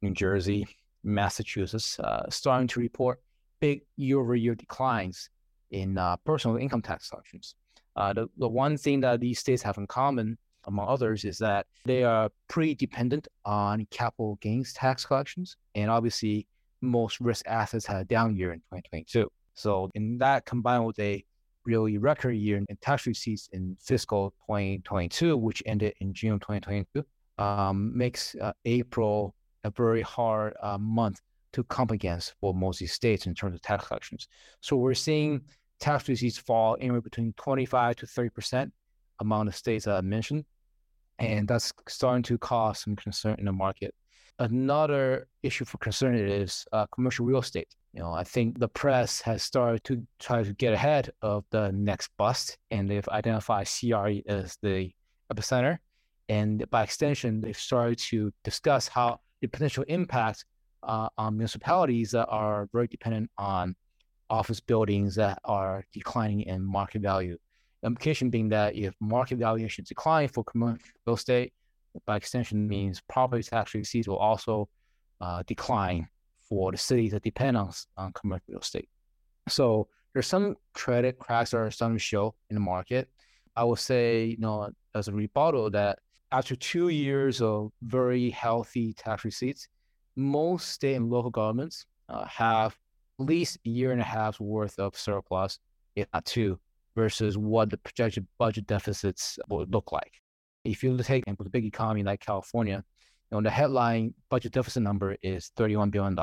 New 0.01 0.13
Jersey, 0.15 0.67
Massachusetts, 1.05 2.01
uh, 2.01 2.25
starting 2.31 2.67
to 2.69 2.81
report 2.81 3.21
big 3.61 3.83
year-over-year 3.97 4.55
declines 4.55 5.29
in 5.71 5.99
uh, 5.99 6.17
personal 6.25 6.57
income 6.57 6.81
tax 6.81 7.11
collections. 7.11 7.55
Uh, 7.97 8.13
the, 8.13 8.27
the 8.39 8.49
one 8.49 8.77
thing 8.77 9.01
that 9.01 9.21
these 9.21 9.39
states 9.39 9.63
have 9.63 9.79
in 9.79 9.87
common, 9.87 10.39
among 10.67 10.89
others, 10.89 11.25
is 11.25 11.39
that 11.39 11.67
they 11.85 12.05
are 12.05 12.31
pretty 12.49 12.75
dependent 12.75 13.29
on 13.45 13.87
capital 13.91 14.39
gains 14.41 14.73
tax 14.73 15.05
collections. 15.05 15.57
And 15.75 15.91
obviously, 15.91 16.47
most 16.81 17.21
risk 17.21 17.47
assets 17.47 17.87
had 17.87 18.01
a 18.01 18.05
down 18.05 18.37
year 18.37 18.53
in 18.53 18.61
2022. 18.61 19.31
So, 19.55 19.91
in 19.95 20.19
that 20.19 20.47
combined 20.47 20.87
with 20.87 20.99
a 20.99 21.25
really 21.65 21.99
record 21.99 22.33
year 22.33 22.57
in 22.57 22.77
tax 22.81 23.07
receipts 23.07 23.49
in 23.53 23.77
fiscal 23.81 24.31
2022, 24.47 25.37
which 25.37 25.63
ended 25.67 25.95
in 26.01 26.13
June 26.13 26.41
2022, 26.41 27.05
um, 27.39 27.97
makes 27.97 28.35
uh, 28.41 28.53
April 28.65 29.35
a 29.65 29.71
very 29.71 30.03
hard 30.03 30.55
uh, 30.63 30.79
month 30.79 31.21
to 31.53 31.63
comp 31.65 31.91
against 31.91 32.35
for 32.41 32.55
most 32.55 32.87
states 32.89 33.27
in 33.27 33.35
terms 33.35 33.55
of 33.55 33.63
tax 33.63 33.87
collections. 33.87 34.29
So 34.61 34.77
we're 34.77 34.95
seeing 34.95 35.43
tax 35.83 36.09
receipts 36.09 36.39
fall 36.39 36.77
anywhere 36.81 37.01
between 37.01 37.35
25 37.37 37.97
to 37.97 38.07
30 38.07 38.31
percent 38.31 38.73
among 39.21 39.47
the 39.47 39.53
states 39.53 39.85
that 39.85 39.97
I 39.97 40.01
mentioned, 40.01 40.45
and 41.19 41.47
that's 41.47 41.73
starting 41.89 42.23
to 42.25 42.39
cause 42.39 42.79
some 42.79 42.97
concern 42.97 43.37
in 43.39 43.45
the 43.47 43.53
market. 43.53 43.95
Another 44.39 45.29
issue 45.43 45.65
for 45.65 45.79
concern 45.79 46.15
is 46.17 46.65
uh, 46.73 46.87
commercial 46.95 47.27
real 47.27 47.41
estate. 47.41 47.69
You 47.93 48.01
know, 48.01 48.13
I 48.13 48.25
think 48.25 48.59
the 48.59 48.69
press 48.69 49.21
has 49.23 49.43
started 49.43 49.85
to 49.85 50.07
try 50.19 50.43
to 50.43 50.53
get 50.55 50.73
ahead 50.73 51.11
of 51.21 51.45
the 51.51 51.73
next 51.73 52.11
bust, 52.17 52.57
and 52.71 52.89
they've 52.89 53.09
identified 53.09 53.67
CRE 53.67 54.23
as 54.27 54.57
the 54.63 54.91
epicenter. 55.33 55.79
And 56.29 56.65
by 56.71 56.85
extension, 56.85 57.41
they've 57.41 57.59
started 57.59 57.99
to 58.11 58.33
discuss 58.45 58.89
how 58.89 59.21
the 59.41 59.49
potential 59.49 59.85
impact 59.89 60.45
uh, 60.85 61.09
on 61.19 61.37
municipalities 61.37 62.13
that 62.13 62.27
are 62.29 62.69
very 62.73 62.87
dependent 62.87 63.31
on 63.37 63.75
office 64.33 64.61
buildings 64.61 65.15
that 65.15 65.39
are 65.45 65.85
declining 65.93 66.41
in 66.41 66.65
market 66.65 67.03
value. 67.03 67.37
The 67.83 67.89
implication 67.89 68.31
being 68.31 68.49
that 68.49 68.75
if 68.75 68.95
market 68.99 69.39
valuations 69.39 69.89
decline 69.89 70.29
for 70.29 70.43
commercial 70.43 70.79
real 71.07 71.17
estate, 71.17 71.53
by 72.07 72.17
extension 72.17 72.67
means 72.67 73.03
property 73.09 73.43
tax 73.43 73.75
receipts 73.75 74.09
will 74.09 74.17
also 74.17 74.69
uh, 75.21 75.43
decline 75.47 76.09
for 76.49 76.73
the 76.73 76.79
cities 76.79 77.13
that 77.13 77.23
depend 77.23 77.59
on, 77.59 77.71
on 77.99 78.13
commercial 78.15 78.47
real 78.49 78.61
estate. 78.61 78.89
So 79.49 79.89
there's 80.13 80.27
some 80.27 80.57
credit 80.73 81.19
cracks 81.19 81.51
starting 81.51 81.97
to 81.97 81.99
show 81.99 82.35
in 82.49 82.55
the 82.55 82.61
market. 82.61 83.11
I 83.55 83.65
would 83.65 83.79
say, 83.79 84.25
you 84.25 84.39
know, 84.39 84.71
as 84.95 85.09
a 85.09 85.13
rebuttal 85.13 85.69
that 85.71 85.99
after 86.31 86.57
two 86.57 86.89
years 86.89 87.43
of 87.43 87.73
very 87.83 88.31
healthy 88.31 88.95
tax 88.95 89.27
receipts, 89.27 89.69
most 90.17 90.71
state 90.71 90.95
and 90.95 91.11
local 91.11 91.31
governments 91.31 91.85
uh, 92.09 92.25
have 92.25 92.79
least 93.25 93.59
a 93.67 93.69
year 93.69 93.93
and 93.93 94.01
a 94.01 94.05
half's 94.05 94.41
worth 94.41 94.79
of 94.79 94.97
surplus, 94.97 95.59
if 95.97 96.07
not 96.13 96.25
two, 96.25 96.59
versus 96.95 97.39
what 97.39 97.71
the 97.71 97.79
projected 97.79 98.27
budget 98.39 98.67
deficits 98.67 99.39
would 99.49 99.73
look 99.73 99.93
like. 99.93 100.21
If 100.65 100.83
you 100.83 100.97
take 100.99 101.25
a 101.27 101.49
big 101.51 101.65
economy 101.65 102.03
like 102.03 102.21
California, 102.21 102.85
know, 103.33 103.41
the 103.41 103.51
headline 103.51 104.15
budget 104.29 104.53
deficit 104.53 104.83
number 104.83 105.17
is 105.23 105.51
$31 105.57 105.91
billion, 105.91 106.15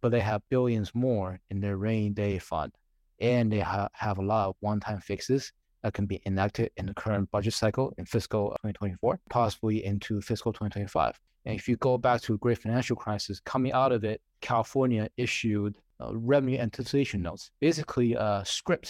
but 0.00 0.10
they 0.10 0.20
have 0.20 0.42
billions 0.48 0.94
more 0.94 1.40
in 1.50 1.60
their 1.60 1.76
rainy 1.76 2.10
day 2.10 2.38
fund. 2.38 2.72
And 3.20 3.52
they 3.52 3.60
ha- 3.60 3.88
have 3.92 4.18
a 4.18 4.22
lot 4.22 4.48
of 4.48 4.54
one 4.60 4.80
time 4.80 5.00
fixes 5.00 5.52
that 5.82 5.92
can 5.92 6.06
be 6.06 6.22
enacted 6.24 6.70
in 6.76 6.86
the 6.86 6.94
current 6.94 7.30
budget 7.30 7.54
cycle 7.54 7.92
in 7.98 8.06
fiscal 8.06 8.50
2024, 8.62 9.20
possibly 9.28 9.84
into 9.84 10.20
fiscal 10.20 10.52
2025. 10.52 11.20
And 11.46 11.56
if 11.56 11.68
you 11.68 11.76
go 11.76 11.98
back 11.98 12.20
to 12.22 12.34
a 12.34 12.38
great 12.38 12.58
financial 12.58 12.96
crisis, 12.96 13.40
coming 13.40 13.72
out 13.72 13.92
of 13.92 14.04
it, 14.04 14.20
California 14.40 15.08
issued 15.16 15.76
uh, 16.00 16.16
revenue 16.16 16.58
anticipation 16.58 17.22
notes, 17.22 17.50
basically 17.60 18.14
a 18.14 18.42
scrip 18.44 18.86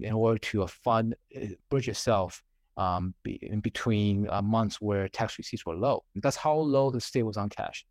in 0.00 0.12
order 0.12 0.38
to 0.38 0.62
uh, 0.62 0.66
fund 0.66 1.14
uh, 1.36 1.46
bridge 1.68 1.88
itself 1.88 2.42
um, 2.76 3.14
be, 3.22 3.38
in 3.42 3.60
between 3.60 4.28
uh, 4.30 4.42
months 4.42 4.80
where 4.80 5.08
tax 5.08 5.38
receipts 5.38 5.66
were 5.66 5.74
low. 5.74 6.04
That's 6.16 6.36
how 6.36 6.56
low 6.56 6.90
the 6.90 7.00
state 7.00 7.22
was 7.22 7.36
on 7.36 7.48
cash. 7.48 7.84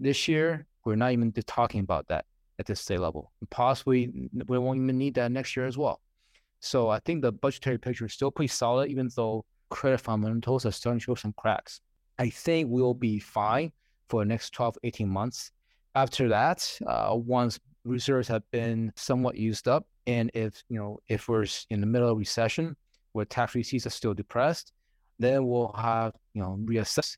This 0.00 0.28
year, 0.28 0.66
we're 0.84 0.96
not 0.96 1.12
even 1.12 1.32
talking 1.46 1.80
about 1.80 2.08
that 2.08 2.24
at 2.58 2.66
this 2.66 2.80
state 2.80 3.00
level. 3.00 3.32
Possibly, 3.50 4.10
we 4.46 4.58
won't 4.58 4.80
even 4.80 4.98
need 4.98 5.14
that 5.14 5.32
next 5.32 5.56
year 5.56 5.66
as 5.66 5.78
well. 5.78 6.00
So 6.60 6.88
I 6.88 7.00
think 7.00 7.22
the 7.22 7.32
budgetary 7.32 7.78
picture 7.78 8.06
is 8.06 8.12
still 8.12 8.30
pretty 8.30 8.48
solid, 8.48 8.90
even 8.90 9.10
though 9.14 9.44
credit 9.68 9.98
fundamentals 9.98 10.64
are 10.64 10.70
starting 10.70 11.00
to 11.00 11.04
show 11.04 11.14
some 11.14 11.34
cracks. 11.36 11.80
I 12.18 12.30
think 12.30 12.68
we'll 12.70 12.94
be 12.94 13.18
fine 13.18 13.72
for 14.08 14.22
the 14.22 14.28
next 14.28 14.50
12, 14.50 14.78
18 14.84 15.08
months. 15.08 15.50
After 15.94 16.28
that, 16.28 16.78
uh, 16.86 17.14
once 17.14 17.58
reserves 17.84 18.28
have 18.28 18.42
been 18.50 18.92
somewhat 18.96 19.36
used 19.36 19.68
up, 19.68 19.86
and 20.06 20.30
if 20.34 20.62
you 20.68 20.78
know 20.78 20.98
if 21.08 21.28
we're 21.28 21.46
in 21.70 21.80
the 21.80 21.86
middle 21.86 22.08
of 22.10 22.18
recession, 22.18 22.76
where 23.12 23.24
tax 23.24 23.54
receipts 23.54 23.86
are 23.86 23.90
still 23.90 24.14
depressed, 24.14 24.72
then 25.18 25.46
we'll 25.46 25.72
have, 25.76 26.14
you 26.34 26.42
know, 26.42 26.58
reassess 26.64 27.16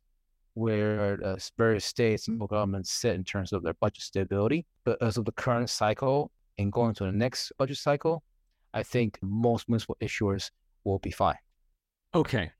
where 0.54 1.16
the 1.16 1.50
various 1.58 1.84
states 1.84 2.28
and 2.28 2.38
governments 2.40 2.92
sit 2.92 3.14
in 3.14 3.24
terms 3.24 3.52
of 3.52 3.62
their 3.62 3.74
budget 3.74 4.02
stability. 4.02 4.66
But 4.84 5.02
as 5.02 5.16
of 5.16 5.24
the 5.24 5.32
current 5.32 5.70
cycle 5.70 6.30
and 6.58 6.72
going 6.72 6.94
to 6.94 7.04
the 7.04 7.12
next 7.12 7.52
budget 7.58 7.78
cycle, 7.78 8.22
I 8.72 8.82
think 8.82 9.18
most 9.22 9.68
municipal 9.68 9.96
issuers 10.00 10.50
will 10.84 10.98
be 10.98 11.10
fine. 11.10 11.38
Okay. 12.14 12.50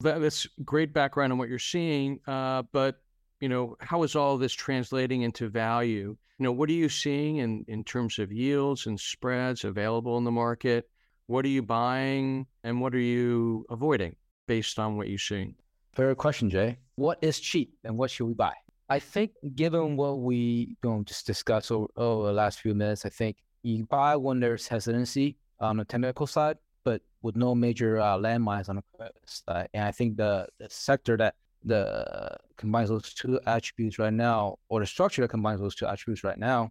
That's 0.00 0.46
great 0.64 0.92
background 0.92 1.32
on 1.32 1.38
what 1.38 1.48
you're 1.48 1.58
seeing. 1.58 2.20
Uh, 2.26 2.62
but, 2.72 3.00
you 3.44 3.50
know, 3.50 3.76
how 3.80 4.02
is 4.04 4.16
all 4.16 4.38
this 4.38 4.54
translating 4.54 5.20
into 5.20 5.50
value? 5.50 6.16
You 6.38 6.44
know, 6.44 6.52
what 6.52 6.70
are 6.70 6.72
you 6.72 6.88
seeing 6.88 7.36
in, 7.36 7.62
in 7.68 7.84
terms 7.84 8.18
of 8.18 8.32
yields 8.32 8.86
and 8.86 8.98
spreads 8.98 9.64
available 9.64 10.16
in 10.16 10.24
the 10.24 10.30
market? 10.30 10.88
What 11.26 11.44
are 11.44 11.48
you 11.48 11.60
buying 11.60 12.46
and 12.62 12.80
what 12.80 12.94
are 12.94 13.06
you 13.14 13.66
avoiding 13.68 14.16
based 14.46 14.78
on 14.78 14.96
what 14.96 15.10
you're 15.10 15.18
seeing? 15.18 15.56
Fair 15.92 16.14
question, 16.14 16.48
Jay. 16.48 16.78
What 16.94 17.18
is 17.20 17.38
cheap 17.38 17.74
and 17.84 17.98
what 17.98 18.10
should 18.10 18.24
we 18.24 18.32
buy? 18.32 18.54
I 18.88 18.98
think, 18.98 19.32
given 19.54 19.98
what 19.98 20.20
we 20.20 20.78
know, 20.82 21.02
just 21.04 21.26
discussed 21.26 21.70
over, 21.70 21.88
over 21.98 22.28
the 22.28 22.32
last 22.32 22.60
few 22.60 22.74
minutes, 22.74 23.04
I 23.04 23.10
think 23.10 23.36
you 23.62 23.84
buy 23.84 24.16
when 24.16 24.40
there's 24.40 24.66
hesitancy 24.66 25.36
on 25.60 25.76
the 25.76 25.84
technical 25.84 26.26
side, 26.26 26.56
but 26.82 27.02
with 27.20 27.36
no 27.36 27.54
major 27.54 28.00
uh, 28.00 28.16
landmines 28.16 28.70
on 28.70 28.76
the 28.76 29.10
side. 29.26 29.68
And 29.74 29.84
I 29.84 29.92
think 29.92 30.16
the, 30.16 30.46
the 30.58 30.68
sector 30.70 31.18
that 31.18 31.34
the 31.64 32.36
combines 32.56 32.88
those 32.88 33.14
two 33.14 33.40
attributes 33.46 33.98
right 33.98 34.12
now, 34.12 34.56
or 34.68 34.80
the 34.80 34.86
structure 34.86 35.22
that 35.22 35.28
combines 35.28 35.60
those 35.60 35.74
two 35.74 35.86
attributes 35.86 36.24
right 36.24 36.38
now, 36.38 36.70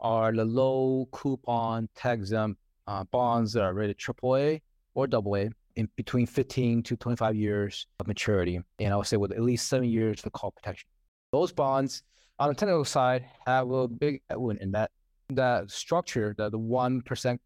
are 0.00 0.32
the 0.32 0.44
low 0.44 1.08
coupon 1.12 1.88
tax 1.94 2.20
exempt 2.20 2.60
uh, 2.86 3.04
bonds 3.04 3.52
that 3.52 3.62
are 3.62 3.74
rated 3.74 3.98
AAA 3.98 4.60
or 4.94 5.06
AA 5.12 5.48
in 5.76 5.88
between 5.96 6.26
15 6.26 6.82
to 6.82 6.96
25 6.96 7.36
years 7.36 7.86
of 8.00 8.06
maturity. 8.06 8.60
And 8.78 8.92
I 8.92 8.96
would 8.96 9.06
say 9.06 9.16
with 9.16 9.32
at 9.32 9.42
least 9.42 9.68
seven 9.68 9.88
years 9.88 10.24
of 10.24 10.32
call 10.32 10.50
protection. 10.50 10.88
Those 11.30 11.52
bonds 11.52 12.02
on 12.38 12.48
the 12.48 12.54
technical 12.54 12.84
side 12.84 13.26
have 13.46 13.70
a 13.70 13.86
big 13.86 14.22
win 14.30 14.58
in 14.58 14.72
that 14.72 14.90
that 15.30 15.70
structure, 15.70 16.34
the, 16.38 16.48
the 16.48 16.58
1%, 16.58 17.38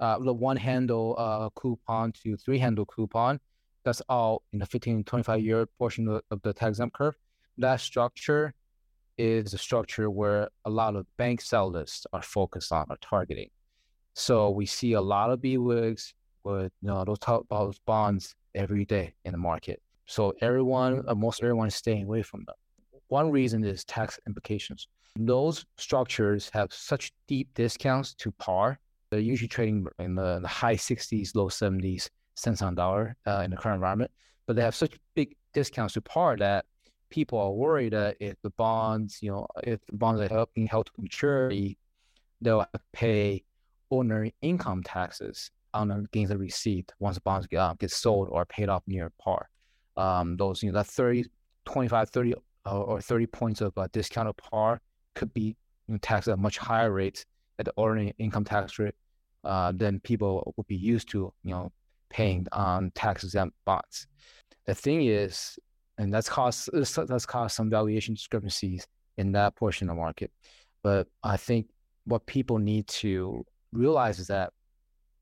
uh, 0.00 0.18
the 0.20 0.32
one 0.32 0.56
handle 0.56 1.14
uh, 1.18 1.50
coupon 1.50 2.12
to 2.12 2.36
three 2.38 2.58
handle 2.58 2.86
coupon, 2.86 3.38
that's 3.84 4.02
all 4.08 4.42
in 4.52 4.58
the 4.58 4.66
15 4.66 5.04
25 5.04 5.40
year 5.40 5.66
portion 5.78 6.08
of, 6.08 6.22
of 6.30 6.42
the 6.42 6.52
tax 6.52 6.70
exempt 6.70 6.94
curve. 6.96 7.16
That 7.58 7.80
structure 7.80 8.54
is 9.18 9.52
a 9.52 9.58
structure 9.58 10.10
where 10.10 10.48
a 10.64 10.70
lot 10.70 10.96
of 10.96 11.06
bank 11.16 11.40
sellers 11.40 12.06
are 12.12 12.22
focused 12.22 12.72
on 12.72 12.86
or 12.88 12.96
targeting. 13.00 13.50
So 14.14 14.50
we 14.50 14.66
see 14.66 14.94
a 14.94 15.00
lot 15.00 15.30
of 15.30 15.40
BWICs 15.40 16.14
with 16.44 16.72
you 16.80 16.88
know 16.88 17.04
those 17.04 17.18
top 17.18 17.46
those 17.50 17.78
bonds 17.80 18.34
every 18.54 18.84
day 18.84 19.14
in 19.24 19.32
the 19.32 19.38
market. 19.38 19.82
So 20.06 20.34
everyone, 20.40 21.04
uh, 21.06 21.14
most 21.14 21.42
everyone 21.42 21.68
is 21.68 21.74
staying 21.74 22.04
away 22.04 22.22
from 22.22 22.44
them. 22.46 22.56
One 23.08 23.30
reason 23.30 23.62
is 23.64 23.84
tax 23.84 24.18
implications. 24.26 24.88
Those 25.16 25.64
structures 25.76 26.50
have 26.52 26.72
such 26.72 27.12
deep 27.28 27.48
discounts 27.54 28.14
to 28.14 28.32
par. 28.32 28.78
They're 29.10 29.20
usually 29.20 29.48
trading 29.48 29.86
in 29.98 30.14
the, 30.14 30.38
the 30.40 30.48
high 30.48 30.76
60s, 30.76 31.34
low 31.34 31.48
70s, 31.48 32.08
cents 32.40 32.62
on 32.62 32.74
dollar 32.74 33.16
uh, 33.26 33.42
in 33.44 33.50
the 33.50 33.56
current 33.56 33.76
environment, 33.76 34.10
but 34.46 34.56
they 34.56 34.62
have 34.62 34.74
such 34.74 34.98
big 35.14 35.36
discounts 35.52 35.94
to 35.94 36.00
par 36.00 36.36
that 36.36 36.64
people 37.10 37.38
are 37.38 37.52
worried 37.52 37.92
that 37.92 38.16
if 38.20 38.40
the 38.42 38.50
bonds, 38.50 39.18
you 39.22 39.30
know, 39.30 39.46
if 39.62 39.84
the 39.86 39.96
bonds 39.96 40.20
are 40.20 40.46
being 40.54 40.66
held 40.66 40.86
to 40.86 40.92
maturity, 40.98 41.76
they'll 42.40 42.64
pay 42.92 43.42
ordinary 43.90 44.34
income 44.40 44.82
taxes 44.82 45.50
on 45.74 45.88
the 45.88 46.06
gains 46.12 46.30
they 46.30 46.36
received 46.36 46.92
once 46.98 47.16
the 47.16 47.20
bonds 47.20 47.46
get, 47.46 47.58
uh, 47.58 47.74
get 47.78 47.90
sold 47.90 48.28
or 48.30 48.44
paid 48.46 48.68
off 48.68 48.82
near 48.86 49.12
par. 49.20 49.48
Um, 49.96 50.36
those, 50.36 50.62
you 50.62 50.70
know, 50.70 50.78
that 50.78 50.86
30, 50.86 51.24
25, 51.64 52.10
30 52.10 52.34
uh, 52.66 52.80
or 52.80 53.00
30 53.00 53.26
points 53.26 53.60
of 53.60 53.76
uh, 53.76 53.88
discounted 53.92 54.36
par 54.36 54.80
could 55.14 55.32
be 55.34 55.56
you 55.86 55.94
know, 55.94 55.98
taxed 55.98 56.28
at 56.28 56.38
much 56.38 56.58
higher 56.58 56.92
rate 56.92 57.24
at 57.58 57.66
the 57.66 57.72
ordinary 57.76 58.14
income 58.18 58.44
tax 58.44 58.78
rate 58.78 58.94
uh, 59.44 59.72
than 59.72 60.00
people 60.00 60.54
would 60.56 60.66
be 60.66 60.76
used 60.76 61.08
to, 61.10 61.32
you 61.42 61.50
know, 61.50 61.72
paying 62.10 62.46
on 62.52 62.90
tax 62.94 63.24
exempt 63.24 63.56
bonds. 63.64 64.06
The 64.66 64.74
thing 64.74 65.06
is, 65.06 65.58
and 65.98 66.12
that's 66.12 66.28
caused 66.28 66.70
that's 66.72 67.26
caused 67.26 67.54
some 67.54 67.70
valuation 67.70 68.14
discrepancies 68.14 68.86
in 69.16 69.32
that 69.32 69.56
portion 69.56 69.88
of 69.88 69.96
the 69.96 70.00
market. 70.00 70.30
But 70.82 71.08
I 71.22 71.36
think 71.36 71.68
what 72.04 72.26
people 72.26 72.58
need 72.58 72.86
to 72.88 73.44
realize 73.72 74.18
is 74.18 74.26
that 74.28 74.52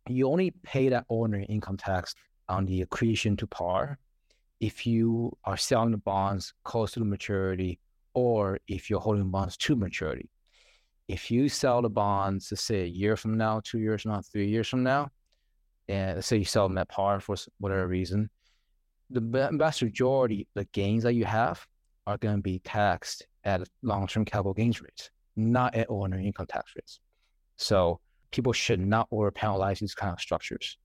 you 0.09 0.29
only 0.29 0.53
pay 0.63 0.89
that 0.89 1.05
ordinary 1.09 1.45
income 1.47 1.77
tax 1.77 2.15
on 2.49 2.65
the 2.65 2.83
accretion 2.83 3.37
to 3.37 3.47
par 3.47 3.99
if 4.61 4.87
you 4.87 5.37
are 5.45 5.57
selling 5.57 5.91
the 5.91 5.99
bonds 5.99 6.55
close 6.65 6.93
to 6.93 6.99
the 6.99 7.05
maturity 7.05 7.79
or 8.15 8.59
if 8.67 8.89
you're 8.89 9.01
holding 9.01 9.31
bonds 9.31 9.57
to 9.57 9.77
maturity. 9.77 10.29
If 11.07 11.31
you 11.31 11.49
sell 11.49 11.83
the 11.83 11.91
bonds, 11.91 12.49
let's 12.51 12.63
say 12.63 12.83
a 12.83 12.87
year 12.87 13.17
from 13.17 13.37
now, 13.37 13.61
two 13.65 13.79
years 13.79 14.03
from 14.03 14.13
now, 14.13 14.23
three 14.23 14.49
years 14.49 14.69
from 14.69 14.83
now, 14.83 15.11
and 15.89 16.17
let's 16.17 16.27
say 16.27 16.37
you 16.37 16.45
sell 16.45 16.69
them 16.69 16.79
at 16.79 16.89
par 16.89 17.21
for 17.21 17.37
whatever 17.59 17.87
reason, 17.87 18.31
the 19.11 19.49
vast 19.53 19.83
majority, 19.83 20.47
the 20.55 20.67
gains 20.67 21.03
that 21.05 21.15
you 21.15 21.25
have 21.25 21.67
are 22.07 22.19
going 22.19 22.37
to 22.37 22.43
be 22.43 22.59
taxed 22.61 23.27
at 23.45 23.67
long-term 23.83 24.25
capital 24.25 24.53
gains 24.53 24.83
rates, 24.83 25.11
not 25.37 25.75
at 25.75 25.89
ordinary 25.89 26.27
income 26.27 26.47
tax 26.47 26.73
rates. 26.77 27.01
So 27.57 28.01
people 28.31 28.53
should 28.53 28.81
not 28.81 29.09
over 29.11 29.31
penalize 29.31 29.81
these 29.81 29.95
kind 29.95 30.13
of 30.13 30.21
structures. 30.21 30.77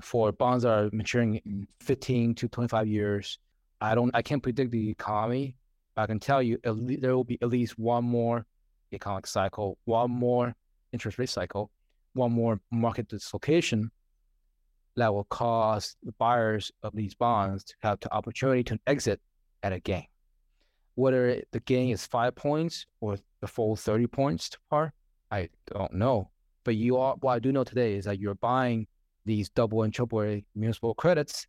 For 0.00 0.32
bonds 0.32 0.62
that 0.62 0.70
are 0.70 0.90
maturing 0.92 1.40
in 1.44 1.66
15 1.80 2.34
to 2.36 2.48
25 2.48 2.86
years, 2.86 3.38
I 3.80 3.94
don't, 3.94 4.14
I 4.14 4.22
can't 4.22 4.42
predict 4.42 4.70
the 4.70 4.90
economy. 4.90 5.56
But 5.94 6.02
I 6.02 6.06
can 6.06 6.20
tell 6.20 6.42
you 6.42 6.58
there 6.62 7.14
will 7.14 7.24
be 7.24 7.38
at 7.42 7.48
least 7.48 7.78
one 7.78 8.04
more 8.04 8.46
economic 8.92 9.26
cycle, 9.26 9.76
one 9.84 10.10
more 10.10 10.54
interest 10.92 11.18
rate 11.18 11.28
cycle, 11.28 11.70
one 12.14 12.32
more 12.32 12.60
market 12.70 13.08
dislocation 13.08 13.90
that 14.96 15.12
will 15.12 15.24
cause 15.24 15.96
the 16.02 16.12
buyers 16.12 16.70
of 16.82 16.94
these 16.94 17.14
bonds 17.14 17.64
to 17.64 17.74
have 17.82 18.00
the 18.00 18.12
opportunity 18.12 18.62
to 18.64 18.78
exit 18.86 19.20
at 19.62 19.72
a 19.72 19.80
gain. 19.80 20.06
Whether 20.94 21.42
the 21.52 21.60
gain 21.60 21.92
is 21.92 22.06
five 22.06 22.34
points 22.34 22.86
or 23.00 23.16
the 23.40 23.46
full 23.46 23.76
30 23.76 24.06
points 24.08 24.50
to 24.50 24.58
par, 24.68 24.92
I 25.30 25.48
don't 25.66 25.94
know. 25.94 26.30
But 26.64 26.76
you 26.76 26.98
are 26.98 27.16
what 27.20 27.32
I 27.32 27.38
do 27.38 27.52
know 27.52 27.64
today 27.64 27.94
is 27.94 28.04
that 28.04 28.20
you're 28.20 28.34
buying 28.34 28.86
these 29.24 29.48
double 29.50 29.82
and 29.82 29.92
triple 29.92 30.22
A 30.22 30.44
municipal 30.54 30.94
credits 30.94 31.46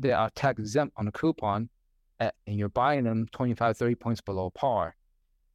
that 0.00 0.12
are 0.12 0.30
tax 0.30 0.58
exempt 0.60 0.94
on 0.96 1.06
the 1.06 1.12
coupon 1.12 1.68
at, 2.20 2.34
and 2.46 2.58
you're 2.58 2.68
buying 2.68 3.04
them 3.04 3.26
25, 3.32 3.76
30 3.76 3.94
points 3.94 4.20
below 4.20 4.50
par 4.50 4.94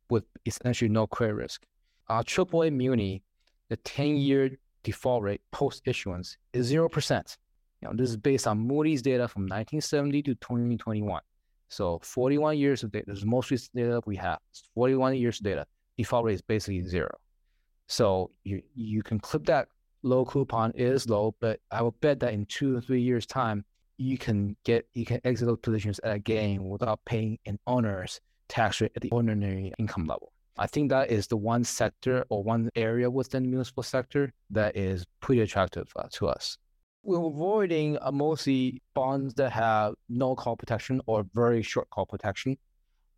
with 0.10 0.24
essentially 0.46 0.89
no 0.89 1.06
credit 1.06 1.36
risk. 1.36 1.63
Our 2.08 2.24
AAA 2.24 2.74
Muni, 2.74 3.24
the 3.70 3.78
10 3.78 4.18
year 4.18 4.58
default 4.84 5.24
rate 5.24 5.42
post 5.52 5.82
issuance 5.86 6.38
is 6.54 6.72
0%. 6.72 7.38
You 7.82 7.88
know, 7.88 7.96
this 7.96 8.10
is 8.10 8.18
based 8.18 8.48
on 8.48 8.60
Moody's 8.60 9.02
data 9.02 9.28
from 9.28 9.44
1970 9.44 10.24
to 10.24 10.36
2021. 10.36 11.22
So 11.70 12.00
41 12.04 12.58
years 12.58 12.84
of 12.84 12.92
data, 12.92 13.06
this 13.08 13.20
is 13.20 13.26
most 13.26 13.52
recent 13.52 13.76
data 13.76 14.02
we 14.06 14.15
have. 14.18 14.39
It's 14.50 14.63
41 14.74 15.15
years 15.15 15.39
of 15.39 15.44
data. 15.44 15.65
Default 15.98 16.26
rate 16.26 16.34
is 16.34 16.42
basically 16.42 16.84
zero. 16.84 17.12
So 17.88 18.32
you 18.44 18.62
you 18.76 19.02
can 19.02 19.20
clip 19.20 19.46
that 19.46 19.68
low 20.04 20.26
coupon 20.26 20.72
is 20.76 21.10
low, 21.10 21.36
but 21.39 21.60
I 21.72 21.82
will 21.82 21.96
bet 22.02 22.20
that 22.22 22.34
in 22.34 22.46
two 22.46 22.78
or 22.78 22.82
three 22.82 23.02
years 23.02 23.26
time, 23.26 23.65
you 23.98 24.18
can 24.18 24.56
get 24.63 24.88
you 24.94 25.06
can 25.06 25.20
exit 25.24 25.48
those 25.48 25.60
positions 25.60 26.00
at 26.04 26.15
a 26.15 26.20
gain 26.20 26.63
without 26.63 27.00
paying 27.06 27.38
an 27.46 27.60
owner's 27.68 28.22
tax 28.48 28.82
rate 28.82 28.92
at 28.96 29.02
the 29.02 29.12
ordinary 29.12 29.74
income 29.78 30.06
level. 30.06 30.32
I 30.60 30.67
think 30.67 30.89
that 30.89 31.10
is 31.10 31.28
the 31.28 31.38
one 31.38 31.63
sector 31.63 32.26
or 32.28 32.43
one 32.43 32.69
area 32.76 33.10
within 33.10 33.43
the 33.43 33.50
municipal 33.50 33.82
sector 33.82 34.34
that 34.50 34.76
is 34.76 35.06
pretty 35.22 35.41
attractive 35.41 35.88
uh, 35.95 36.10
to 36.12 36.28
us. 36.28 36.58
We're 37.02 37.26
avoiding 37.26 37.98
uh, 38.02 38.12
mostly 38.12 38.82
bonds 38.93 39.34
that 39.36 39.54
have 39.54 39.93
no 40.10 40.36
call 40.36 40.58
protection 40.58 41.00
or 41.06 41.26
very 41.34 41.62
short 41.62 41.89
call 41.89 42.06
protection. 42.06 42.58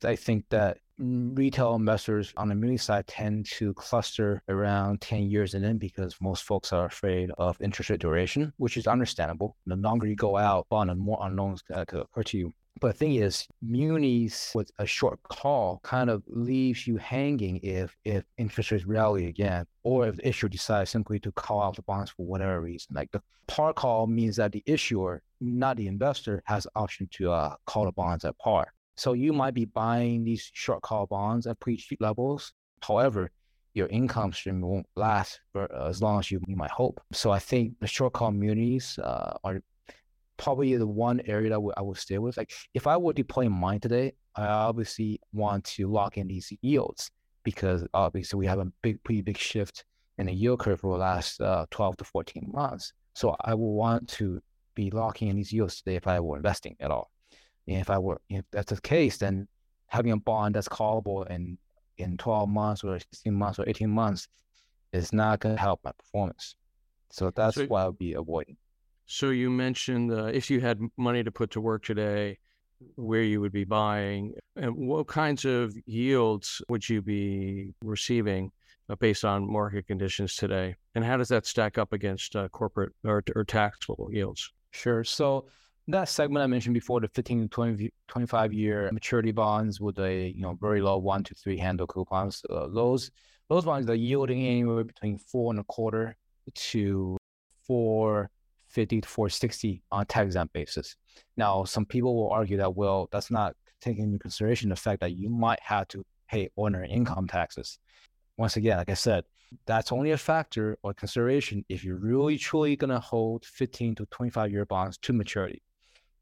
I 0.03 0.15
think 0.15 0.45
that 0.49 0.77
retail 0.99 1.73
investors 1.73 2.31
on 2.37 2.47
the 2.49 2.53
muni 2.53 2.77
side 2.77 3.07
tend 3.07 3.47
to 3.47 3.73
cluster 3.73 4.43
around 4.47 5.01
10 5.01 5.23
years 5.23 5.55
and 5.55 5.65
in 5.65 5.79
because 5.79 6.15
most 6.21 6.43
folks 6.43 6.71
are 6.71 6.85
afraid 6.85 7.31
of 7.39 7.59
interest 7.59 7.89
rate 7.89 8.01
duration, 8.01 8.53
which 8.57 8.77
is 8.77 8.85
understandable. 8.85 9.57
The 9.65 9.75
longer 9.77 10.05
you 10.05 10.15
go 10.15 10.37
out, 10.37 10.69
bond 10.69 10.91
and 10.91 10.99
more 10.99 11.17
unknowns 11.21 11.63
uh, 11.73 11.85
could 11.85 12.01
occur 12.01 12.23
to 12.23 12.37
you. 12.37 12.53
But 12.79 12.93
the 12.93 12.97
thing 12.97 13.15
is, 13.15 13.47
munis 13.61 14.53
with 14.55 14.71
a 14.79 14.85
short 14.85 15.21
call 15.23 15.81
kind 15.83 16.09
of 16.09 16.23
leaves 16.27 16.87
you 16.87 16.97
hanging 16.97 17.59
if 17.61 17.95
if 18.05 18.23
interest 18.37 18.71
rates 18.71 18.85
rally 18.85 19.27
again, 19.27 19.65
or 19.83 20.07
if 20.07 20.15
the 20.15 20.27
issuer 20.27 20.49
decides 20.49 20.89
simply 20.89 21.19
to 21.19 21.31
call 21.33 21.61
out 21.61 21.75
the 21.75 21.83
bonds 21.83 22.11
for 22.11 22.25
whatever 22.25 22.61
reason. 22.61 22.95
Like 22.95 23.11
the 23.11 23.21
par 23.47 23.73
call 23.73 24.07
means 24.07 24.37
that 24.37 24.51
the 24.51 24.63
issuer, 24.65 25.21
not 25.41 25.77
the 25.77 25.87
investor, 25.87 26.41
has 26.45 26.63
the 26.63 26.71
option 26.75 27.07
to 27.11 27.31
uh, 27.31 27.55
call 27.65 27.85
the 27.85 27.91
bonds 27.91 28.25
at 28.25 28.37
par. 28.39 28.73
So 28.95 29.13
you 29.13 29.33
might 29.33 29.53
be 29.53 29.65
buying 29.65 30.23
these 30.23 30.49
short 30.53 30.81
call 30.81 31.05
bonds 31.05 31.47
at 31.47 31.59
pretty 31.59 31.77
cheap 31.77 32.01
levels. 32.01 32.53
However, 32.81 33.31
your 33.73 33.87
income 33.87 34.33
stream 34.33 34.61
won't 34.61 34.87
last 34.95 35.39
for 35.51 35.73
uh, 35.73 35.87
as 35.87 36.01
long 36.01 36.19
as 36.19 36.29
you, 36.31 36.41
you 36.47 36.55
might 36.55 36.71
hope. 36.71 37.01
So 37.11 37.31
I 37.31 37.39
think 37.39 37.79
the 37.79 37.87
short 37.87 38.13
call 38.13 38.31
munis 38.31 38.99
uh, 38.99 39.37
are 39.43 39.61
probably 40.41 40.75
the 40.75 40.87
one 40.87 41.21
area 41.25 41.49
that 41.49 41.73
I 41.77 41.81
would, 41.81 41.97
stay 41.97 42.17
with. 42.17 42.35
Like 42.35 42.51
if 42.73 42.87
I 42.87 42.97
were 42.97 43.13
deploying 43.13 43.51
mine 43.51 43.79
today, 43.79 44.13
I 44.35 44.47
obviously 44.47 45.19
want 45.33 45.63
to 45.75 45.87
lock 45.87 46.17
in 46.17 46.27
these 46.27 46.51
yields 46.61 47.11
because 47.43 47.85
obviously 47.93 48.39
we 48.39 48.47
have 48.47 48.59
a 48.59 48.65
big, 48.81 49.03
pretty 49.03 49.21
big 49.21 49.37
shift 49.37 49.85
in 50.17 50.25
the 50.25 50.33
yield 50.33 50.59
curve 50.59 50.79
for 50.79 50.93
the 50.93 50.99
last 50.99 51.39
uh, 51.41 51.65
12 51.69 51.97
to 51.97 52.03
14 52.03 52.49
months. 52.51 52.93
So 53.13 53.35
I 53.41 53.53
will 53.53 53.73
want 53.73 54.07
to 54.09 54.41
be 54.73 54.89
locking 54.89 55.27
in 55.27 55.35
these 55.35 55.53
yields 55.53 55.77
today 55.77 55.95
if 55.95 56.07
I 56.07 56.19
were 56.19 56.37
investing 56.37 56.75
at 56.79 56.91
all. 56.91 57.11
And 57.67 57.77
if 57.77 57.89
I 57.89 57.99
were, 57.99 58.19
if 58.29 58.43
that's 58.51 58.71
the 58.71 58.81
case, 58.81 59.17
then 59.17 59.47
having 59.87 60.11
a 60.11 60.17
bond 60.17 60.55
that's 60.55 60.67
callable 60.67 61.29
in 61.29 61.57
in 61.97 62.17
12 62.17 62.49
months 62.49 62.83
or 62.83 62.97
16 62.97 63.33
months 63.33 63.59
or 63.59 63.69
18 63.69 63.89
months 63.89 64.27
is 64.91 65.13
not 65.13 65.39
going 65.39 65.55
to 65.55 65.61
help 65.61 65.81
my 65.83 65.91
performance. 65.91 66.55
So 67.11 67.29
that's 67.29 67.57
so, 67.57 67.65
why 67.65 67.81
I'll 67.81 67.91
be 67.91 68.13
avoiding. 68.13 68.57
So 69.13 69.31
you 69.31 69.49
mentioned 69.49 70.13
uh, 70.13 70.27
if 70.27 70.49
you 70.49 70.61
had 70.61 70.79
money 70.95 71.21
to 71.21 71.31
put 71.31 71.51
to 71.51 71.59
work 71.59 71.83
today, 71.83 72.37
where 72.95 73.23
you 73.23 73.41
would 73.41 73.51
be 73.51 73.65
buying, 73.65 74.35
and 74.55 74.73
what 74.73 75.07
kinds 75.07 75.43
of 75.43 75.75
yields 75.85 76.61
would 76.69 76.87
you 76.87 77.01
be 77.01 77.73
receiving 77.83 78.53
uh, 78.87 78.95
based 78.95 79.25
on 79.25 79.51
market 79.51 79.85
conditions 79.85 80.37
today, 80.37 80.77
and 80.95 81.03
how 81.03 81.17
does 81.17 81.27
that 81.27 81.45
stack 81.45 81.77
up 81.77 81.91
against 81.91 82.37
uh, 82.37 82.47
corporate 82.47 82.93
or, 83.03 83.21
or 83.35 83.43
taxable 83.43 84.07
yields? 84.13 84.49
Sure. 84.71 85.03
So 85.03 85.47
that 85.89 86.07
segment 86.07 86.41
I 86.41 86.47
mentioned 86.47 86.73
before, 86.73 87.01
the 87.01 87.09
15 87.09 87.41
to 87.41 87.47
20, 87.49 87.91
25 88.07 88.53
year 88.53 88.89
maturity 88.93 89.33
bonds 89.33 89.81
with 89.81 89.99
a 89.99 90.29
you 90.33 90.41
know 90.41 90.57
very 90.61 90.81
low 90.81 90.97
one 90.97 91.25
to 91.25 91.35
three 91.35 91.57
handle 91.57 91.85
coupons, 91.85 92.45
uh, 92.49 92.67
those 92.69 93.11
those 93.49 93.65
bonds 93.65 93.89
are 93.89 93.93
yielding 93.93 94.45
anywhere 94.45 94.85
between 94.85 95.17
four 95.17 95.51
and 95.51 95.59
a 95.59 95.65
quarter 95.65 96.15
to 96.55 97.17
four 97.67 98.31
450 98.71 99.01
to 99.01 99.07
460 99.07 99.83
on 99.91 100.05
tax 100.05 100.25
exempt 100.27 100.53
basis. 100.53 100.95
Now, 101.37 101.63
some 101.63 101.85
people 101.85 102.15
will 102.15 102.29
argue 102.29 102.57
that, 102.57 102.75
well, 102.75 103.09
that's 103.11 103.29
not 103.29 103.55
taking 103.81 104.05
into 104.05 104.19
consideration 104.19 104.69
the 104.69 104.75
fact 104.75 105.01
that 105.01 105.17
you 105.17 105.29
might 105.29 105.59
have 105.61 105.87
to 105.89 106.05
pay 106.29 106.49
ordinary 106.55 106.89
income 106.89 107.27
taxes. 107.27 107.79
Once 108.37 108.55
again, 108.55 108.77
like 108.77 108.89
I 108.89 108.93
said, 108.93 109.25
that's 109.65 109.91
only 109.91 110.11
a 110.11 110.17
factor 110.17 110.77
or 110.83 110.93
consideration 110.93 111.65
if 111.67 111.83
you're 111.83 111.97
really 111.97 112.37
truly 112.37 112.75
going 112.75 112.89
to 112.89 112.99
hold 112.99 113.45
15 113.45 113.95
to 113.95 114.05
25 114.05 114.51
year 114.51 114.65
bonds 114.65 114.97
to 114.99 115.13
maturity. 115.13 115.61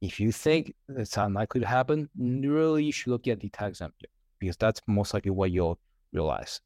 If 0.01 0.19
you 0.19 0.31
think 0.31 0.73
it's 0.87 1.17
unlikely 1.17 1.61
to 1.61 1.67
happen, 1.67 2.09
really 2.17 2.85
you 2.85 2.91
should 2.91 3.11
look 3.11 3.27
at 3.27 3.39
the 3.39 3.49
tax 3.49 3.79
exempt 3.79 4.05
because 4.39 4.57
that's 4.57 4.81
most 4.87 5.13
likely 5.13 5.31
what 5.31 5.51
you'll 5.51 5.77
realize. 6.13 6.61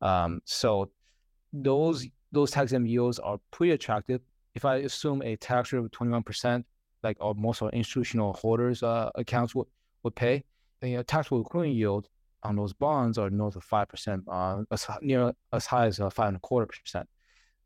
Um, 0.00 0.40
so 0.44 0.90
those 1.52 2.06
those 2.32 2.50
tax 2.50 2.64
exempt 2.64 2.88
yields 2.88 3.18
are 3.18 3.38
pretty 3.50 3.72
attractive 3.72 4.20
if 4.54 4.64
I 4.64 4.76
assume 4.76 5.22
a 5.22 5.36
tax 5.36 5.72
rate 5.72 5.80
of 5.80 5.90
21%, 5.90 6.64
like 7.02 7.16
most 7.36 7.62
of 7.62 7.66
our 7.66 7.72
institutional 7.72 8.32
holders 8.34 8.82
uh, 8.82 9.10
accounts 9.14 9.54
would, 9.54 9.66
would 10.02 10.14
pay, 10.14 10.44
the 10.80 10.96
uh, 10.96 11.02
taxable 11.06 11.40
equivalent 11.40 11.74
yield 11.74 12.08
on 12.42 12.56
those 12.56 12.72
bonds 12.72 13.18
are 13.18 13.30
north 13.30 13.56
of 13.56 13.66
5%, 13.66 14.22
uh, 14.28 14.64
as 14.70 14.86
near 15.02 15.32
as 15.52 15.66
high 15.66 15.86
as 15.86 16.00
uh, 16.00 16.10
five 16.10 16.28
and 16.28 16.36
a 16.38 16.40
quarter 16.40 16.66
percent. 16.66 17.08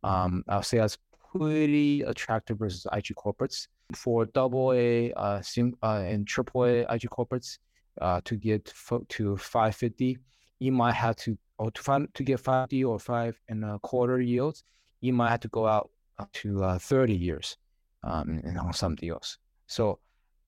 Um, 0.02 0.44
I'll 0.48 0.62
say 0.62 0.78
that's 0.78 0.98
pretty 1.32 2.02
attractive 2.02 2.58
versus 2.58 2.86
IG 2.92 3.14
corporates. 3.16 3.68
For 3.94 4.24
double 4.26 4.72
A 4.72 5.12
uh, 5.12 5.42
uh, 5.82 5.86
and 5.86 6.26
triple 6.26 6.64
A 6.64 6.80
IG 6.80 7.02
corporates 7.10 7.58
uh, 8.00 8.20
to 8.24 8.36
get 8.36 8.68
fo- 8.68 9.04
to 9.10 9.36
550, 9.36 10.18
you 10.58 10.72
might 10.72 10.94
have 10.94 11.16
to, 11.16 11.36
or 11.58 11.70
to 11.70 11.82
find 11.82 12.12
to 12.14 12.22
get 12.22 12.40
50 12.40 12.84
or 12.84 12.98
five 12.98 13.38
and 13.48 13.64
a 13.64 13.78
quarter 13.80 14.20
yields, 14.20 14.64
you 15.00 15.12
might 15.12 15.30
have 15.30 15.40
to 15.40 15.48
go 15.48 15.66
out 15.66 15.90
to 16.32 16.62
uh, 16.62 16.78
30 16.78 17.14
years 17.14 17.56
um, 18.02 18.40
on 18.60 18.72
some 18.72 18.94
deals. 18.94 19.38
So 19.66 19.98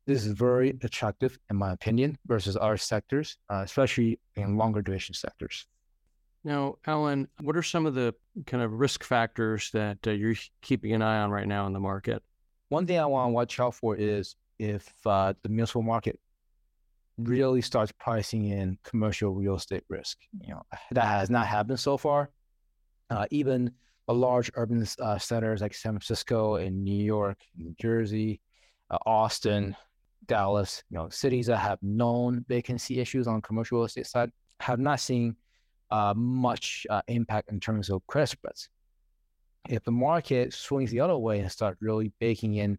this 0.07 0.24
is 0.24 0.33
very 0.33 0.70
attractive, 0.83 1.38
in 1.50 1.57
my 1.57 1.72
opinion, 1.72 2.16
versus 2.26 2.57
other 2.61 2.76
sectors, 2.76 3.38
uh, 3.50 3.62
especially 3.64 4.20
in 4.37 4.57
longer 4.57 4.83
duration 4.83 5.14
sectors. 5.14 5.66
Now, 6.44 6.76
Allen, 6.87 7.26
what 7.40 7.57
are 7.57 7.62
some 7.62 7.87
of 7.87 7.94
the 7.94 8.14
kind 8.46 8.62
of 8.62 8.72
risk 8.72 9.02
factors 9.02 9.70
that 9.72 9.98
uh, 10.07 10.12
you're 10.12 10.37
keeping 10.62 10.92
an 10.92 11.02
eye 11.02 11.18
on 11.18 11.31
right 11.31 11.48
now 11.48 11.66
in 11.66 11.72
the 11.72 11.81
market? 11.81 12.22
One 12.68 12.87
thing 12.87 13.00
I 13.00 13.07
want 13.07 13.31
to 13.31 13.33
watch 13.33 13.59
out 13.59 13.74
for 13.74 13.96
is 13.96 14.37
if 14.59 14.88
uh, 15.05 15.35
the 15.42 15.48
municipal 15.48 15.83
market 15.83 16.20
really 17.18 17.62
starts 17.62 17.92
pricing 17.92 18.46
in 18.46 18.79
commercial 18.85 19.35
real 19.35 19.57
estate 19.57 19.85
risk. 19.88 20.18
You 20.40 20.55
know 20.55 20.62
that 20.92 21.05
has 21.05 21.31
not 21.31 21.46
happened 21.46 21.81
so 21.81 21.96
far. 21.96 22.31
Uh, 23.09 23.26
even 23.31 23.72
the 24.07 24.14
large 24.14 24.51
urban 24.55 24.87
uh, 25.01 25.19
centers 25.19 25.61
like 25.61 25.75
San 25.75 25.92
Francisco 25.92 26.57
and 26.57 26.85
New 26.85 27.03
York, 27.03 27.38
New 27.57 27.75
Jersey, 27.81 28.40
uh, 28.90 28.99
Austin, 29.05 29.77
Dallas, 30.27 30.83
you 30.90 30.97
know, 30.97 31.09
cities 31.09 31.47
that 31.47 31.59
have 31.59 31.79
known 31.83 32.45
vacancy 32.49 33.01
issues 33.01 33.27
on 33.27 33.42
commercial 33.42 33.79
real 33.79 33.87
estate 33.87 34.07
side 34.07 34.31
have 34.61 34.79
not 34.79 35.01
seen 35.01 35.37
uh, 35.90 36.14
much 36.16 36.87
uh, 36.90 37.03
impact 37.09 37.51
in 37.51 37.61
terms 37.61 37.90
of 37.90 38.07
credit 38.07 38.29
spreads. 38.29 38.69
If 39.69 39.83
the 39.85 39.92
market 39.92 40.53
swings 40.53 40.90
the 40.90 41.01
other 41.01 41.16
way 41.16 41.40
and 41.40 41.51
start 41.51 41.77
really 41.81 42.12
baking 42.21 42.55
in 42.55 42.79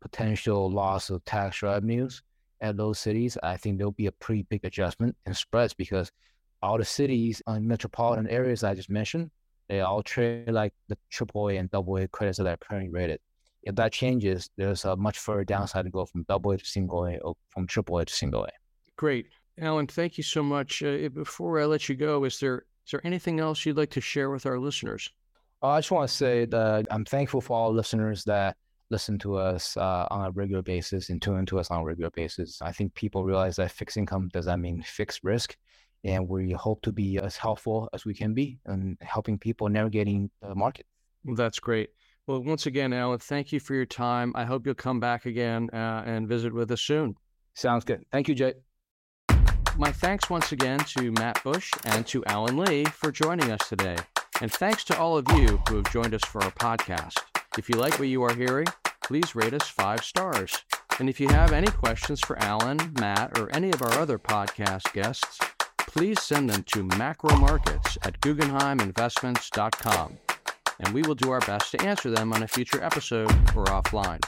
potential 0.00 0.70
loss 0.70 1.10
of 1.10 1.24
tax 1.24 1.62
revenues 1.62 2.22
at 2.60 2.76
those 2.76 2.98
cities, 2.98 3.36
I 3.42 3.56
think 3.56 3.78
there'll 3.78 3.92
be 3.92 4.06
a 4.06 4.12
pretty 4.12 4.42
big 4.42 4.64
adjustment 4.64 5.16
in 5.26 5.34
spreads 5.34 5.74
because 5.74 6.12
all 6.62 6.78
the 6.78 6.84
cities 6.84 7.42
and 7.46 7.66
metropolitan 7.66 8.28
areas 8.28 8.64
I 8.64 8.74
just 8.74 8.90
mentioned, 8.90 9.30
they 9.68 9.80
all 9.80 10.02
trade 10.02 10.50
like 10.50 10.72
the 10.88 10.96
AAA 11.12 11.58
and 11.58 11.74
AA 11.74 12.06
credits 12.10 12.38
that 12.38 12.46
are 12.46 12.56
currently 12.56 12.90
rated 12.90 13.20
if 13.62 13.74
that 13.74 13.92
changes, 13.92 14.48
there's 14.56 14.84
a 14.84 14.96
much 14.96 15.18
further 15.18 15.44
downside 15.44 15.84
to 15.84 15.90
go 15.90 16.06
from 16.06 16.24
double 16.28 16.52
A 16.52 16.58
to 16.58 16.64
single 16.64 17.04
A 17.04 17.18
or 17.18 17.34
from 17.50 17.66
triple 17.66 17.98
A 17.98 18.04
to 18.04 18.12
single 18.12 18.44
A. 18.44 18.50
Great. 18.96 19.26
Allen, 19.60 19.86
thank 19.86 20.16
you 20.16 20.24
so 20.24 20.42
much. 20.42 20.82
Uh, 20.82 21.08
before 21.10 21.60
I 21.60 21.66
let 21.66 21.88
you 21.88 21.94
go, 21.94 22.24
is 22.24 22.38
there 22.38 22.64
is 22.86 22.92
there 22.92 23.06
anything 23.06 23.40
else 23.40 23.66
you'd 23.66 23.76
like 23.76 23.90
to 23.90 24.00
share 24.00 24.30
with 24.30 24.46
our 24.46 24.58
listeners? 24.58 25.10
Uh, 25.62 25.68
I 25.68 25.78
just 25.80 25.90
want 25.90 26.08
to 26.08 26.14
say 26.14 26.46
that 26.46 26.86
I'm 26.90 27.04
thankful 27.04 27.40
for 27.40 27.58
all 27.58 27.72
listeners 27.72 28.24
that 28.24 28.56
listen 28.90 29.18
to 29.18 29.36
us 29.36 29.76
uh, 29.76 30.06
on 30.10 30.26
a 30.26 30.30
regular 30.30 30.62
basis 30.62 31.10
and 31.10 31.20
tune 31.20 31.38
into 31.38 31.58
us 31.58 31.70
on 31.70 31.80
a 31.80 31.84
regular 31.84 32.10
basis. 32.12 32.62
I 32.62 32.72
think 32.72 32.94
people 32.94 33.24
realize 33.24 33.56
that 33.56 33.72
fixed 33.72 33.98
income 33.98 34.30
does 34.32 34.46
not 34.46 34.60
mean 34.60 34.82
fixed 34.82 35.22
risk. 35.22 35.56
And 36.04 36.28
we 36.28 36.52
hope 36.52 36.82
to 36.82 36.92
be 36.92 37.18
as 37.18 37.36
helpful 37.36 37.88
as 37.92 38.04
we 38.04 38.14
can 38.14 38.34
be 38.34 38.58
in 38.68 38.96
helping 39.00 39.38
people 39.38 39.68
navigating 39.68 40.30
the 40.40 40.54
market. 40.54 40.86
Well, 41.24 41.36
that's 41.36 41.58
great. 41.58 41.90
Well, 42.26 42.42
once 42.42 42.66
again, 42.66 42.92
Allen, 42.92 43.18
thank 43.18 43.52
you 43.52 43.60
for 43.60 43.74
your 43.74 43.86
time. 43.86 44.32
I 44.34 44.44
hope 44.44 44.66
you'll 44.66 44.74
come 44.74 45.00
back 45.00 45.26
again 45.26 45.70
uh, 45.72 46.02
and 46.06 46.28
visit 46.28 46.52
with 46.52 46.70
us 46.70 46.82
soon. 46.82 47.16
Sounds 47.54 47.84
good. 47.84 48.04
Thank 48.12 48.28
you, 48.28 48.34
Jay. 48.34 48.54
My 49.78 49.92
thanks 49.92 50.28
once 50.28 50.52
again 50.52 50.78
to 50.80 51.10
Matt 51.12 51.42
Bush 51.42 51.70
and 51.84 52.06
to 52.08 52.24
Allen 52.26 52.56
Li 52.56 52.84
for 52.84 53.10
joining 53.10 53.50
us 53.50 53.66
today. 53.68 53.96
And 54.40 54.52
thanks 54.52 54.84
to 54.84 54.98
all 54.98 55.16
of 55.16 55.26
you 55.36 55.60
who 55.68 55.76
have 55.76 55.92
joined 55.92 56.14
us 56.14 56.24
for 56.24 56.42
our 56.42 56.50
podcast. 56.52 57.18
If 57.56 57.68
you 57.68 57.76
like 57.76 57.98
what 57.98 58.08
you 58.08 58.22
are 58.22 58.34
hearing, 58.34 58.66
please 59.02 59.34
rate 59.34 59.54
us 59.54 59.68
five 59.68 60.04
stars. 60.04 60.56
And 60.98 61.08
if 61.08 61.18
you 61.20 61.28
have 61.28 61.52
any 61.52 61.68
questions 61.68 62.20
for 62.20 62.38
Allen, 62.40 62.78
Matt, 63.00 63.38
or 63.38 63.54
any 63.54 63.70
of 63.70 63.82
our 63.82 63.92
other 63.94 64.18
podcast 64.18 64.92
guests, 64.92 65.38
please 65.98 66.22
send 66.22 66.48
them 66.48 66.62
to 66.62 66.84
macromarkets 66.90 67.98
at 68.02 68.20
guggenheiminvestments.com 68.20 70.16
and 70.78 70.94
we 70.94 71.02
will 71.02 71.16
do 71.16 71.32
our 71.32 71.40
best 71.40 71.72
to 71.72 71.82
answer 71.82 72.08
them 72.08 72.32
on 72.32 72.44
a 72.44 72.46
future 72.46 72.80
episode 72.84 73.28
or 73.56 73.64
offline. 73.64 74.20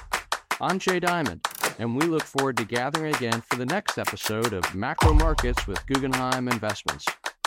I'm 0.60 0.80
Jay 0.80 0.98
Diamond, 0.98 1.46
and 1.78 1.96
we 1.96 2.06
look 2.06 2.24
forward 2.24 2.56
to 2.56 2.64
gathering 2.64 3.14
again 3.14 3.40
for 3.42 3.54
the 3.54 3.66
next 3.66 3.98
episode 3.98 4.52
of 4.52 4.74
Macro 4.74 5.14
Markets 5.14 5.64
with 5.68 5.86
Guggenheim 5.86 6.48
Investments. 6.48 7.06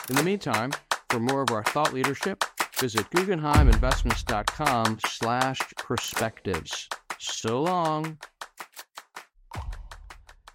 In 0.09 0.15
the 0.15 0.23
meantime, 0.23 0.71
for 1.09 1.19
more 1.19 1.41
of 1.41 1.51
our 1.51 1.65
thought 1.65 1.91
leadership, 1.91 2.45
visit 2.79 3.05
guggenheiminvestments.com 3.09 4.99
slash 5.05 5.59
perspectives. 5.77 6.87
So 7.19 7.61
long. 7.61 8.17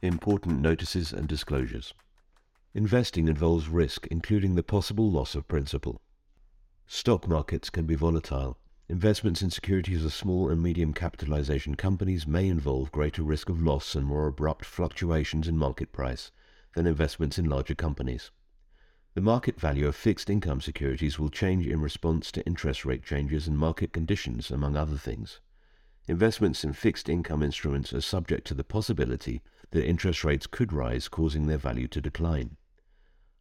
Important 0.01 0.63
notices 0.63 1.13
and 1.13 1.29
disclosures. 1.29 1.93
Investing 2.75 3.29
involves 3.29 3.69
risk, 3.69 4.07
including 4.09 4.55
the 4.55 4.63
possible 4.63 5.11
loss 5.11 5.35
of 5.35 5.49
principal. 5.49 6.03
Stock 6.87 7.27
markets 7.27 7.71
can 7.71 7.87
be 7.87 7.95
volatile. 7.95 8.59
Investments 8.91 9.41
in 9.41 9.51
securities 9.51 10.05
of 10.05 10.13
small 10.13 10.51
and 10.51 10.63
medium 10.63 10.93
capitalization 10.93 11.75
companies 11.75 12.27
may 12.27 12.47
involve 12.47 12.93
greater 12.93 13.23
risk 13.23 13.49
of 13.49 13.63
loss 13.63 13.95
and 13.95 14.07
more 14.07 14.27
abrupt 14.27 14.65
fluctuations 14.65 15.49
in 15.49 15.57
market 15.57 15.93
price 15.93 16.31
than 16.75 16.87
investments 16.87 17.39
in 17.39 17.47
larger 17.47 17.75
companies. 17.75 18.31
The 19.15 19.23
market 19.23 19.59
value 19.59 19.89
of 19.89 19.97
fixed 19.97 20.29
income 20.29 20.61
securities 20.61 21.19
will 21.19 21.31
change 21.31 21.67
in 21.67 21.81
response 21.81 22.31
to 22.33 22.47
interest 22.47 22.85
rate 22.85 23.03
changes 23.03 23.49
and 23.49 23.59
market 23.59 23.93
conditions, 23.93 24.51
among 24.51 24.77
other 24.77 24.97
things. 24.97 25.41
Investments 26.07 26.65
in 26.65 26.75
fixed 26.75 27.09
income 27.09 27.43
instruments 27.43 27.93
are 27.93 28.01
subject 28.03 28.47
to 28.47 28.55
the 28.55 28.65
possibility 28.65 29.43
that 29.71 29.87
interest 29.87 30.25
rates 30.25 30.47
could 30.47 30.73
rise, 30.73 31.09
causing 31.09 31.47
their 31.47 31.59
value 31.59 31.89
to 31.89 32.01
decline. 32.01 32.57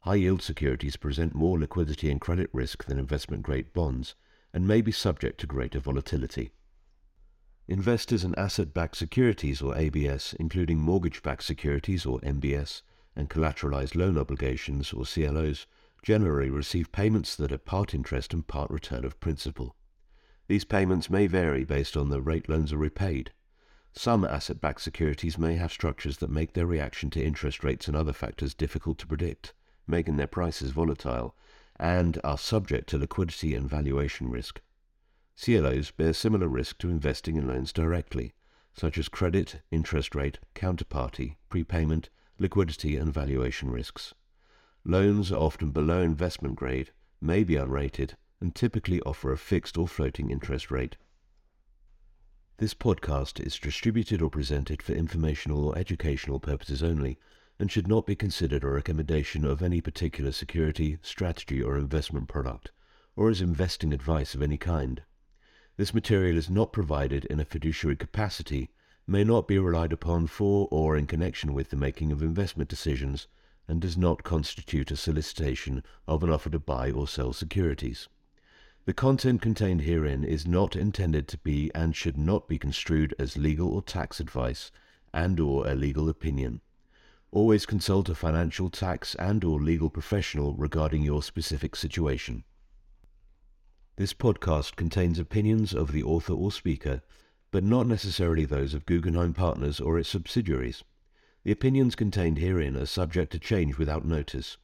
High 0.01 0.15
yield 0.15 0.41
securities 0.41 0.95
present 0.95 1.35
more 1.35 1.59
liquidity 1.59 2.09
and 2.09 2.21
credit 2.21 2.49
risk 2.53 2.85
than 2.85 2.99
investment 2.99 3.43
grade 3.43 3.73
bonds 3.73 4.15
and 4.53 4.67
may 4.67 4.81
be 4.81 4.91
subject 4.91 5.39
to 5.39 5.47
greater 5.47 5.79
volatility. 5.79 6.51
Investors 7.67 8.23
in 8.23 8.33
asset 8.35 8.73
backed 8.73 8.95
securities 8.95 9.61
or 9.61 9.77
ABS, 9.77 10.33
including 10.39 10.79
mortgage 10.79 11.21
backed 11.21 11.43
securities 11.43 12.05
or 12.05 12.19
MBS, 12.21 12.81
and 13.15 13.29
collateralized 13.29 13.95
loan 13.95 14.17
obligations 14.17 14.93
or 14.93 15.03
CLOs, 15.03 15.67
generally 16.01 16.49
receive 16.49 16.91
payments 16.91 17.35
that 17.35 17.51
are 17.51 17.57
part 17.57 17.93
interest 17.93 18.33
and 18.33 18.47
part 18.47 18.71
return 18.71 19.03
of 19.03 19.19
principal. 19.19 19.75
These 20.47 20.63
payments 20.63 21.09
may 21.09 21.27
vary 21.27 21.65
based 21.65 21.97
on 21.97 22.09
the 22.09 22.21
rate 22.21 22.47
loans 22.47 22.71
are 22.71 22.77
repaid. 22.77 23.33
Some 23.97 24.23
asset 24.23 24.61
backed 24.61 24.81
securities 24.81 25.37
may 25.37 25.55
have 25.55 25.71
structures 25.71 26.17
that 26.17 26.29
make 26.29 26.53
their 26.53 26.67
reaction 26.67 27.09
to 27.09 27.23
interest 27.23 27.63
rates 27.63 27.87
and 27.87 27.97
other 27.97 28.13
factors 28.13 28.53
difficult 28.53 28.99
to 28.99 29.07
predict 29.07 29.53
making 29.87 30.17
their 30.17 30.27
prices 30.27 30.71
volatile, 30.71 31.35
and 31.79 32.19
are 32.23 32.37
subject 32.37 32.89
to 32.89 32.97
liquidity 32.97 33.55
and 33.55 33.69
valuation 33.69 34.29
risk. 34.29 34.61
CLOs 35.41 35.91
bear 35.91 36.13
similar 36.13 36.47
risk 36.47 36.77
to 36.79 36.89
investing 36.89 37.37
in 37.37 37.47
loans 37.47 37.71
directly, 37.71 38.33
such 38.73 38.97
as 38.97 39.07
credit, 39.07 39.61
interest 39.71 40.13
rate, 40.13 40.39
counterparty, 40.53 41.37
prepayment, 41.49 42.09
liquidity, 42.37 42.97
and 42.97 43.13
valuation 43.13 43.71
risks. 43.71 44.13
Loans 44.83 45.31
are 45.31 45.39
often 45.39 45.71
below 45.71 46.01
investment 46.01 46.55
grade, 46.55 46.91
may 47.21 47.43
be 47.43 47.55
unrated, 47.55 48.15
and 48.39 48.53
typically 48.53 49.01
offer 49.01 49.31
a 49.31 49.37
fixed 49.37 49.77
or 49.77 49.87
floating 49.87 50.29
interest 50.29 50.69
rate. 50.69 50.97
This 52.59 52.73
podcast 52.73 53.39
is 53.39 53.59
distributed 53.59 54.19
or 54.19 54.31
presented 54.31 54.81
for 54.81 54.93
informational 54.93 55.63
or 55.63 55.77
educational 55.77 56.39
purposes 56.39 56.81
only 56.81 57.19
and 57.59 57.71
should 57.71 57.87
not 57.87 58.07
be 58.07 58.15
considered 58.15 58.63
a 58.63 58.69
recommendation 58.69 59.45
of 59.45 59.61
any 59.61 59.79
particular 59.79 60.31
security, 60.31 60.97
strategy, 61.03 61.61
or 61.61 61.77
investment 61.77 62.27
product, 62.27 62.71
or 63.15 63.29
as 63.29 63.41
investing 63.41 63.93
advice 63.93 64.33
of 64.33 64.41
any 64.41 64.57
kind. 64.57 65.03
This 65.75 65.93
material 65.93 66.35
is 66.35 66.49
not 66.49 66.73
provided 66.73 67.25
in 67.25 67.39
a 67.39 67.45
fiduciary 67.45 67.95
capacity, 67.95 68.71
may 69.05 69.23
not 69.23 69.47
be 69.47 69.59
relied 69.59 69.93
upon 69.93 70.25
for 70.25 70.67
or 70.71 70.97
in 70.97 71.05
connection 71.05 71.53
with 71.53 71.69
the 71.69 71.75
making 71.75 72.11
of 72.11 72.23
investment 72.23 72.71
decisions, 72.71 73.27
and 73.67 73.79
does 73.79 73.95
not 73.95 74.23
constitute 74.23 74.89
a 74.89 74.97
solicitation 74.97 75.83
of 76.07 76.23
an 76.23 76.31
offer 76.31 76.49
to 76.49 76.57
buy 76.57 76.89
or 76.89 77.07
sell 77.07 77.33
securities. 77.33 78.07
The 78.87 78.93
content 78.93 79.41
contained 79.41 79.81
herein 79.81 80.23
is 80.23 80.47
not 80.47 80.73
intended 80.73 81.27
to 81.27 81.37
be 81.39 81.69
and 81.75 81.93
should 81.93 82.17
not 82.17 82.47
be 82.47 82.57
construed 82.57 83.13
as 83.19 83.35
legal 83.35 83.67
or 83.67 83.81
tax 83.81 84.21
advice 84.21 84.71
and 85.13 85.41
or 85.41 85.67
a 85.67 85.75
legal 85.75 86.07
opinion. 86.07 86.61
Always 87.29 87.65
consult 87.65 88.07
a 88.07 88.15
financial, 88.15 88.69
tax, 88.69 89.13
and 89.15 89.43
or 89.43 89.59
legal 89.59 89.89
professional 89.89 90.55
regarding 90.55 91.03
your 91.03 91.21
specific 91.21 91.75
situation. 91.75 92.45
This 93.97 94.13
podcast 94.13 94.77
contains 94.77 95.19
opinions 95.19 95.73
of 95.73 95.91
the 95.91 96.03
author 96.03 96.31
or 96.31 96.49
speaker, 96.49 97.01
but 97.51 97.65
not 97.65 97.87
necessarily 97.87 98.45
those 98.45 98.73
of 98.73 98.85
Guggenheim 98.85 99.33
Partners 99.33 99.81
or 99.81 99.99
its 99.99 100.07
subsidiaries. 100.07 100.85
The 101.43 101.51
opinions 101.51 101.95
contained 101.95 102.37
herein 102.37 102.77
are 102.77 102.85
subject 102.85 103.33
to 103.33 103.39
change 103.39 103.77
without 103.77 104.05
notice. 104.05 104.55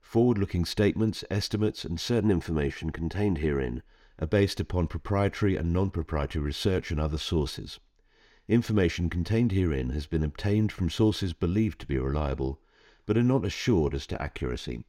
Forward-looking 0.00 0.64
statements, 0.64 1.24
estimates, 1.30 1.84
and 1.84 2.00
certain 2.00 2.30
information 2.30 2.90
contained 2.90 3.38
herein 3.38 3.82
are 4.18 4.26
based 4.26 4.58
upon 4.58 4.86
proprietary 4.86 5.56
and 5.56 5.72
non-proprietary 5.72 6.44
research 6.44 6.90
and 6.90 6.98
other 6.98 7.18
sources. 7.18 7.78
Information 8.48 9.10
contained 9.10 9.52
herein 9.52 9.90
has 9.90 10.06
been 10.06 10.24
obtained 10.24 10.72
from 10.72 10.88
sources 10.88 11.32
believed 11.32 11.80
to 11.80 11.86
be 11.86 11.98
reliable, 11.98 12.60
but 13.04 13.18
are 13.18 13.22
not 13.22 13.44
assured 13.44 13.94
as 13.94 14.06
to 14.06 14.20
accuracy. 14.20 14.84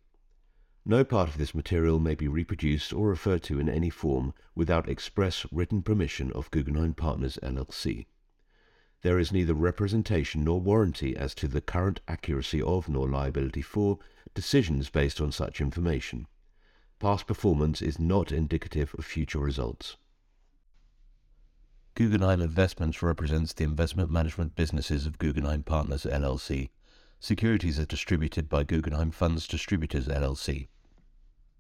No 0.86 1.04
part 1.04 1.28
of 1.28 1.38
this 1.38 1.54
material 1.54 2.00
may 2.00 2.16
be 2.16 2.28
reproduced 2.28 2.94
or 2.94 3.10
referred 3.10 3.44
to 3.44 3.60
in 3.60 3.68
any 3.68 3.90
form 3.90 4.34
without 4.56 4.88
express 4.90 5.46
written 5.52 5.82
permission 5.82 6.32
of 6.32 6.50
Guggenheim 6.52 6.94
Partners 6.94 7.38
LLC. 7.44 8.08
There 9.02 9.20
is 9.20 9.32
neither 9.32 9.54
representation 9.54 10.44
nor 10.44 10.60
warranty 10.60 11.16
as 11.16 11.36
to 11.36 11.48
the 11.48 11.62
current 11.62 12.00
accuracy 12.08 12.62
of 12.62 12.90
nor 12.90 13.08
liability 13.08 13.62
for 13.62 14.00
decisions 14.34 14.90
based 14.90 15.20
on 15.20 15.32
such 15.32 15.62
information. 15.62 16.28
Past 17.00 17.28
performance 17.28 17.82
is 17.82 17.98
not 18.00 18.32
indicative 18.32 18.94
of 18.98 19.06
future 19.06 19.40
results. 19.40 19.98
Guggenheim 21.96 22.42
Investments 22.42 23.02
represents 23.02 23.54
the 23.54 23.64
investment 23.64 24.10
management 24.10 24.56
businesses 24.56 25.06
of 25.06 25.18
Guggenheim 25.18 25.64
Partners 25.64 26.04
LLC. 26.04 26.70
Securities 27.20 27.78
are 27.80 27.86
distributed 27.86 28.48
by 28.48 28.64
Guggenheim 28.64 29.12
Funds 29.12 29.48
Distributors 29.48 30.08
LLC. 30.08 30.68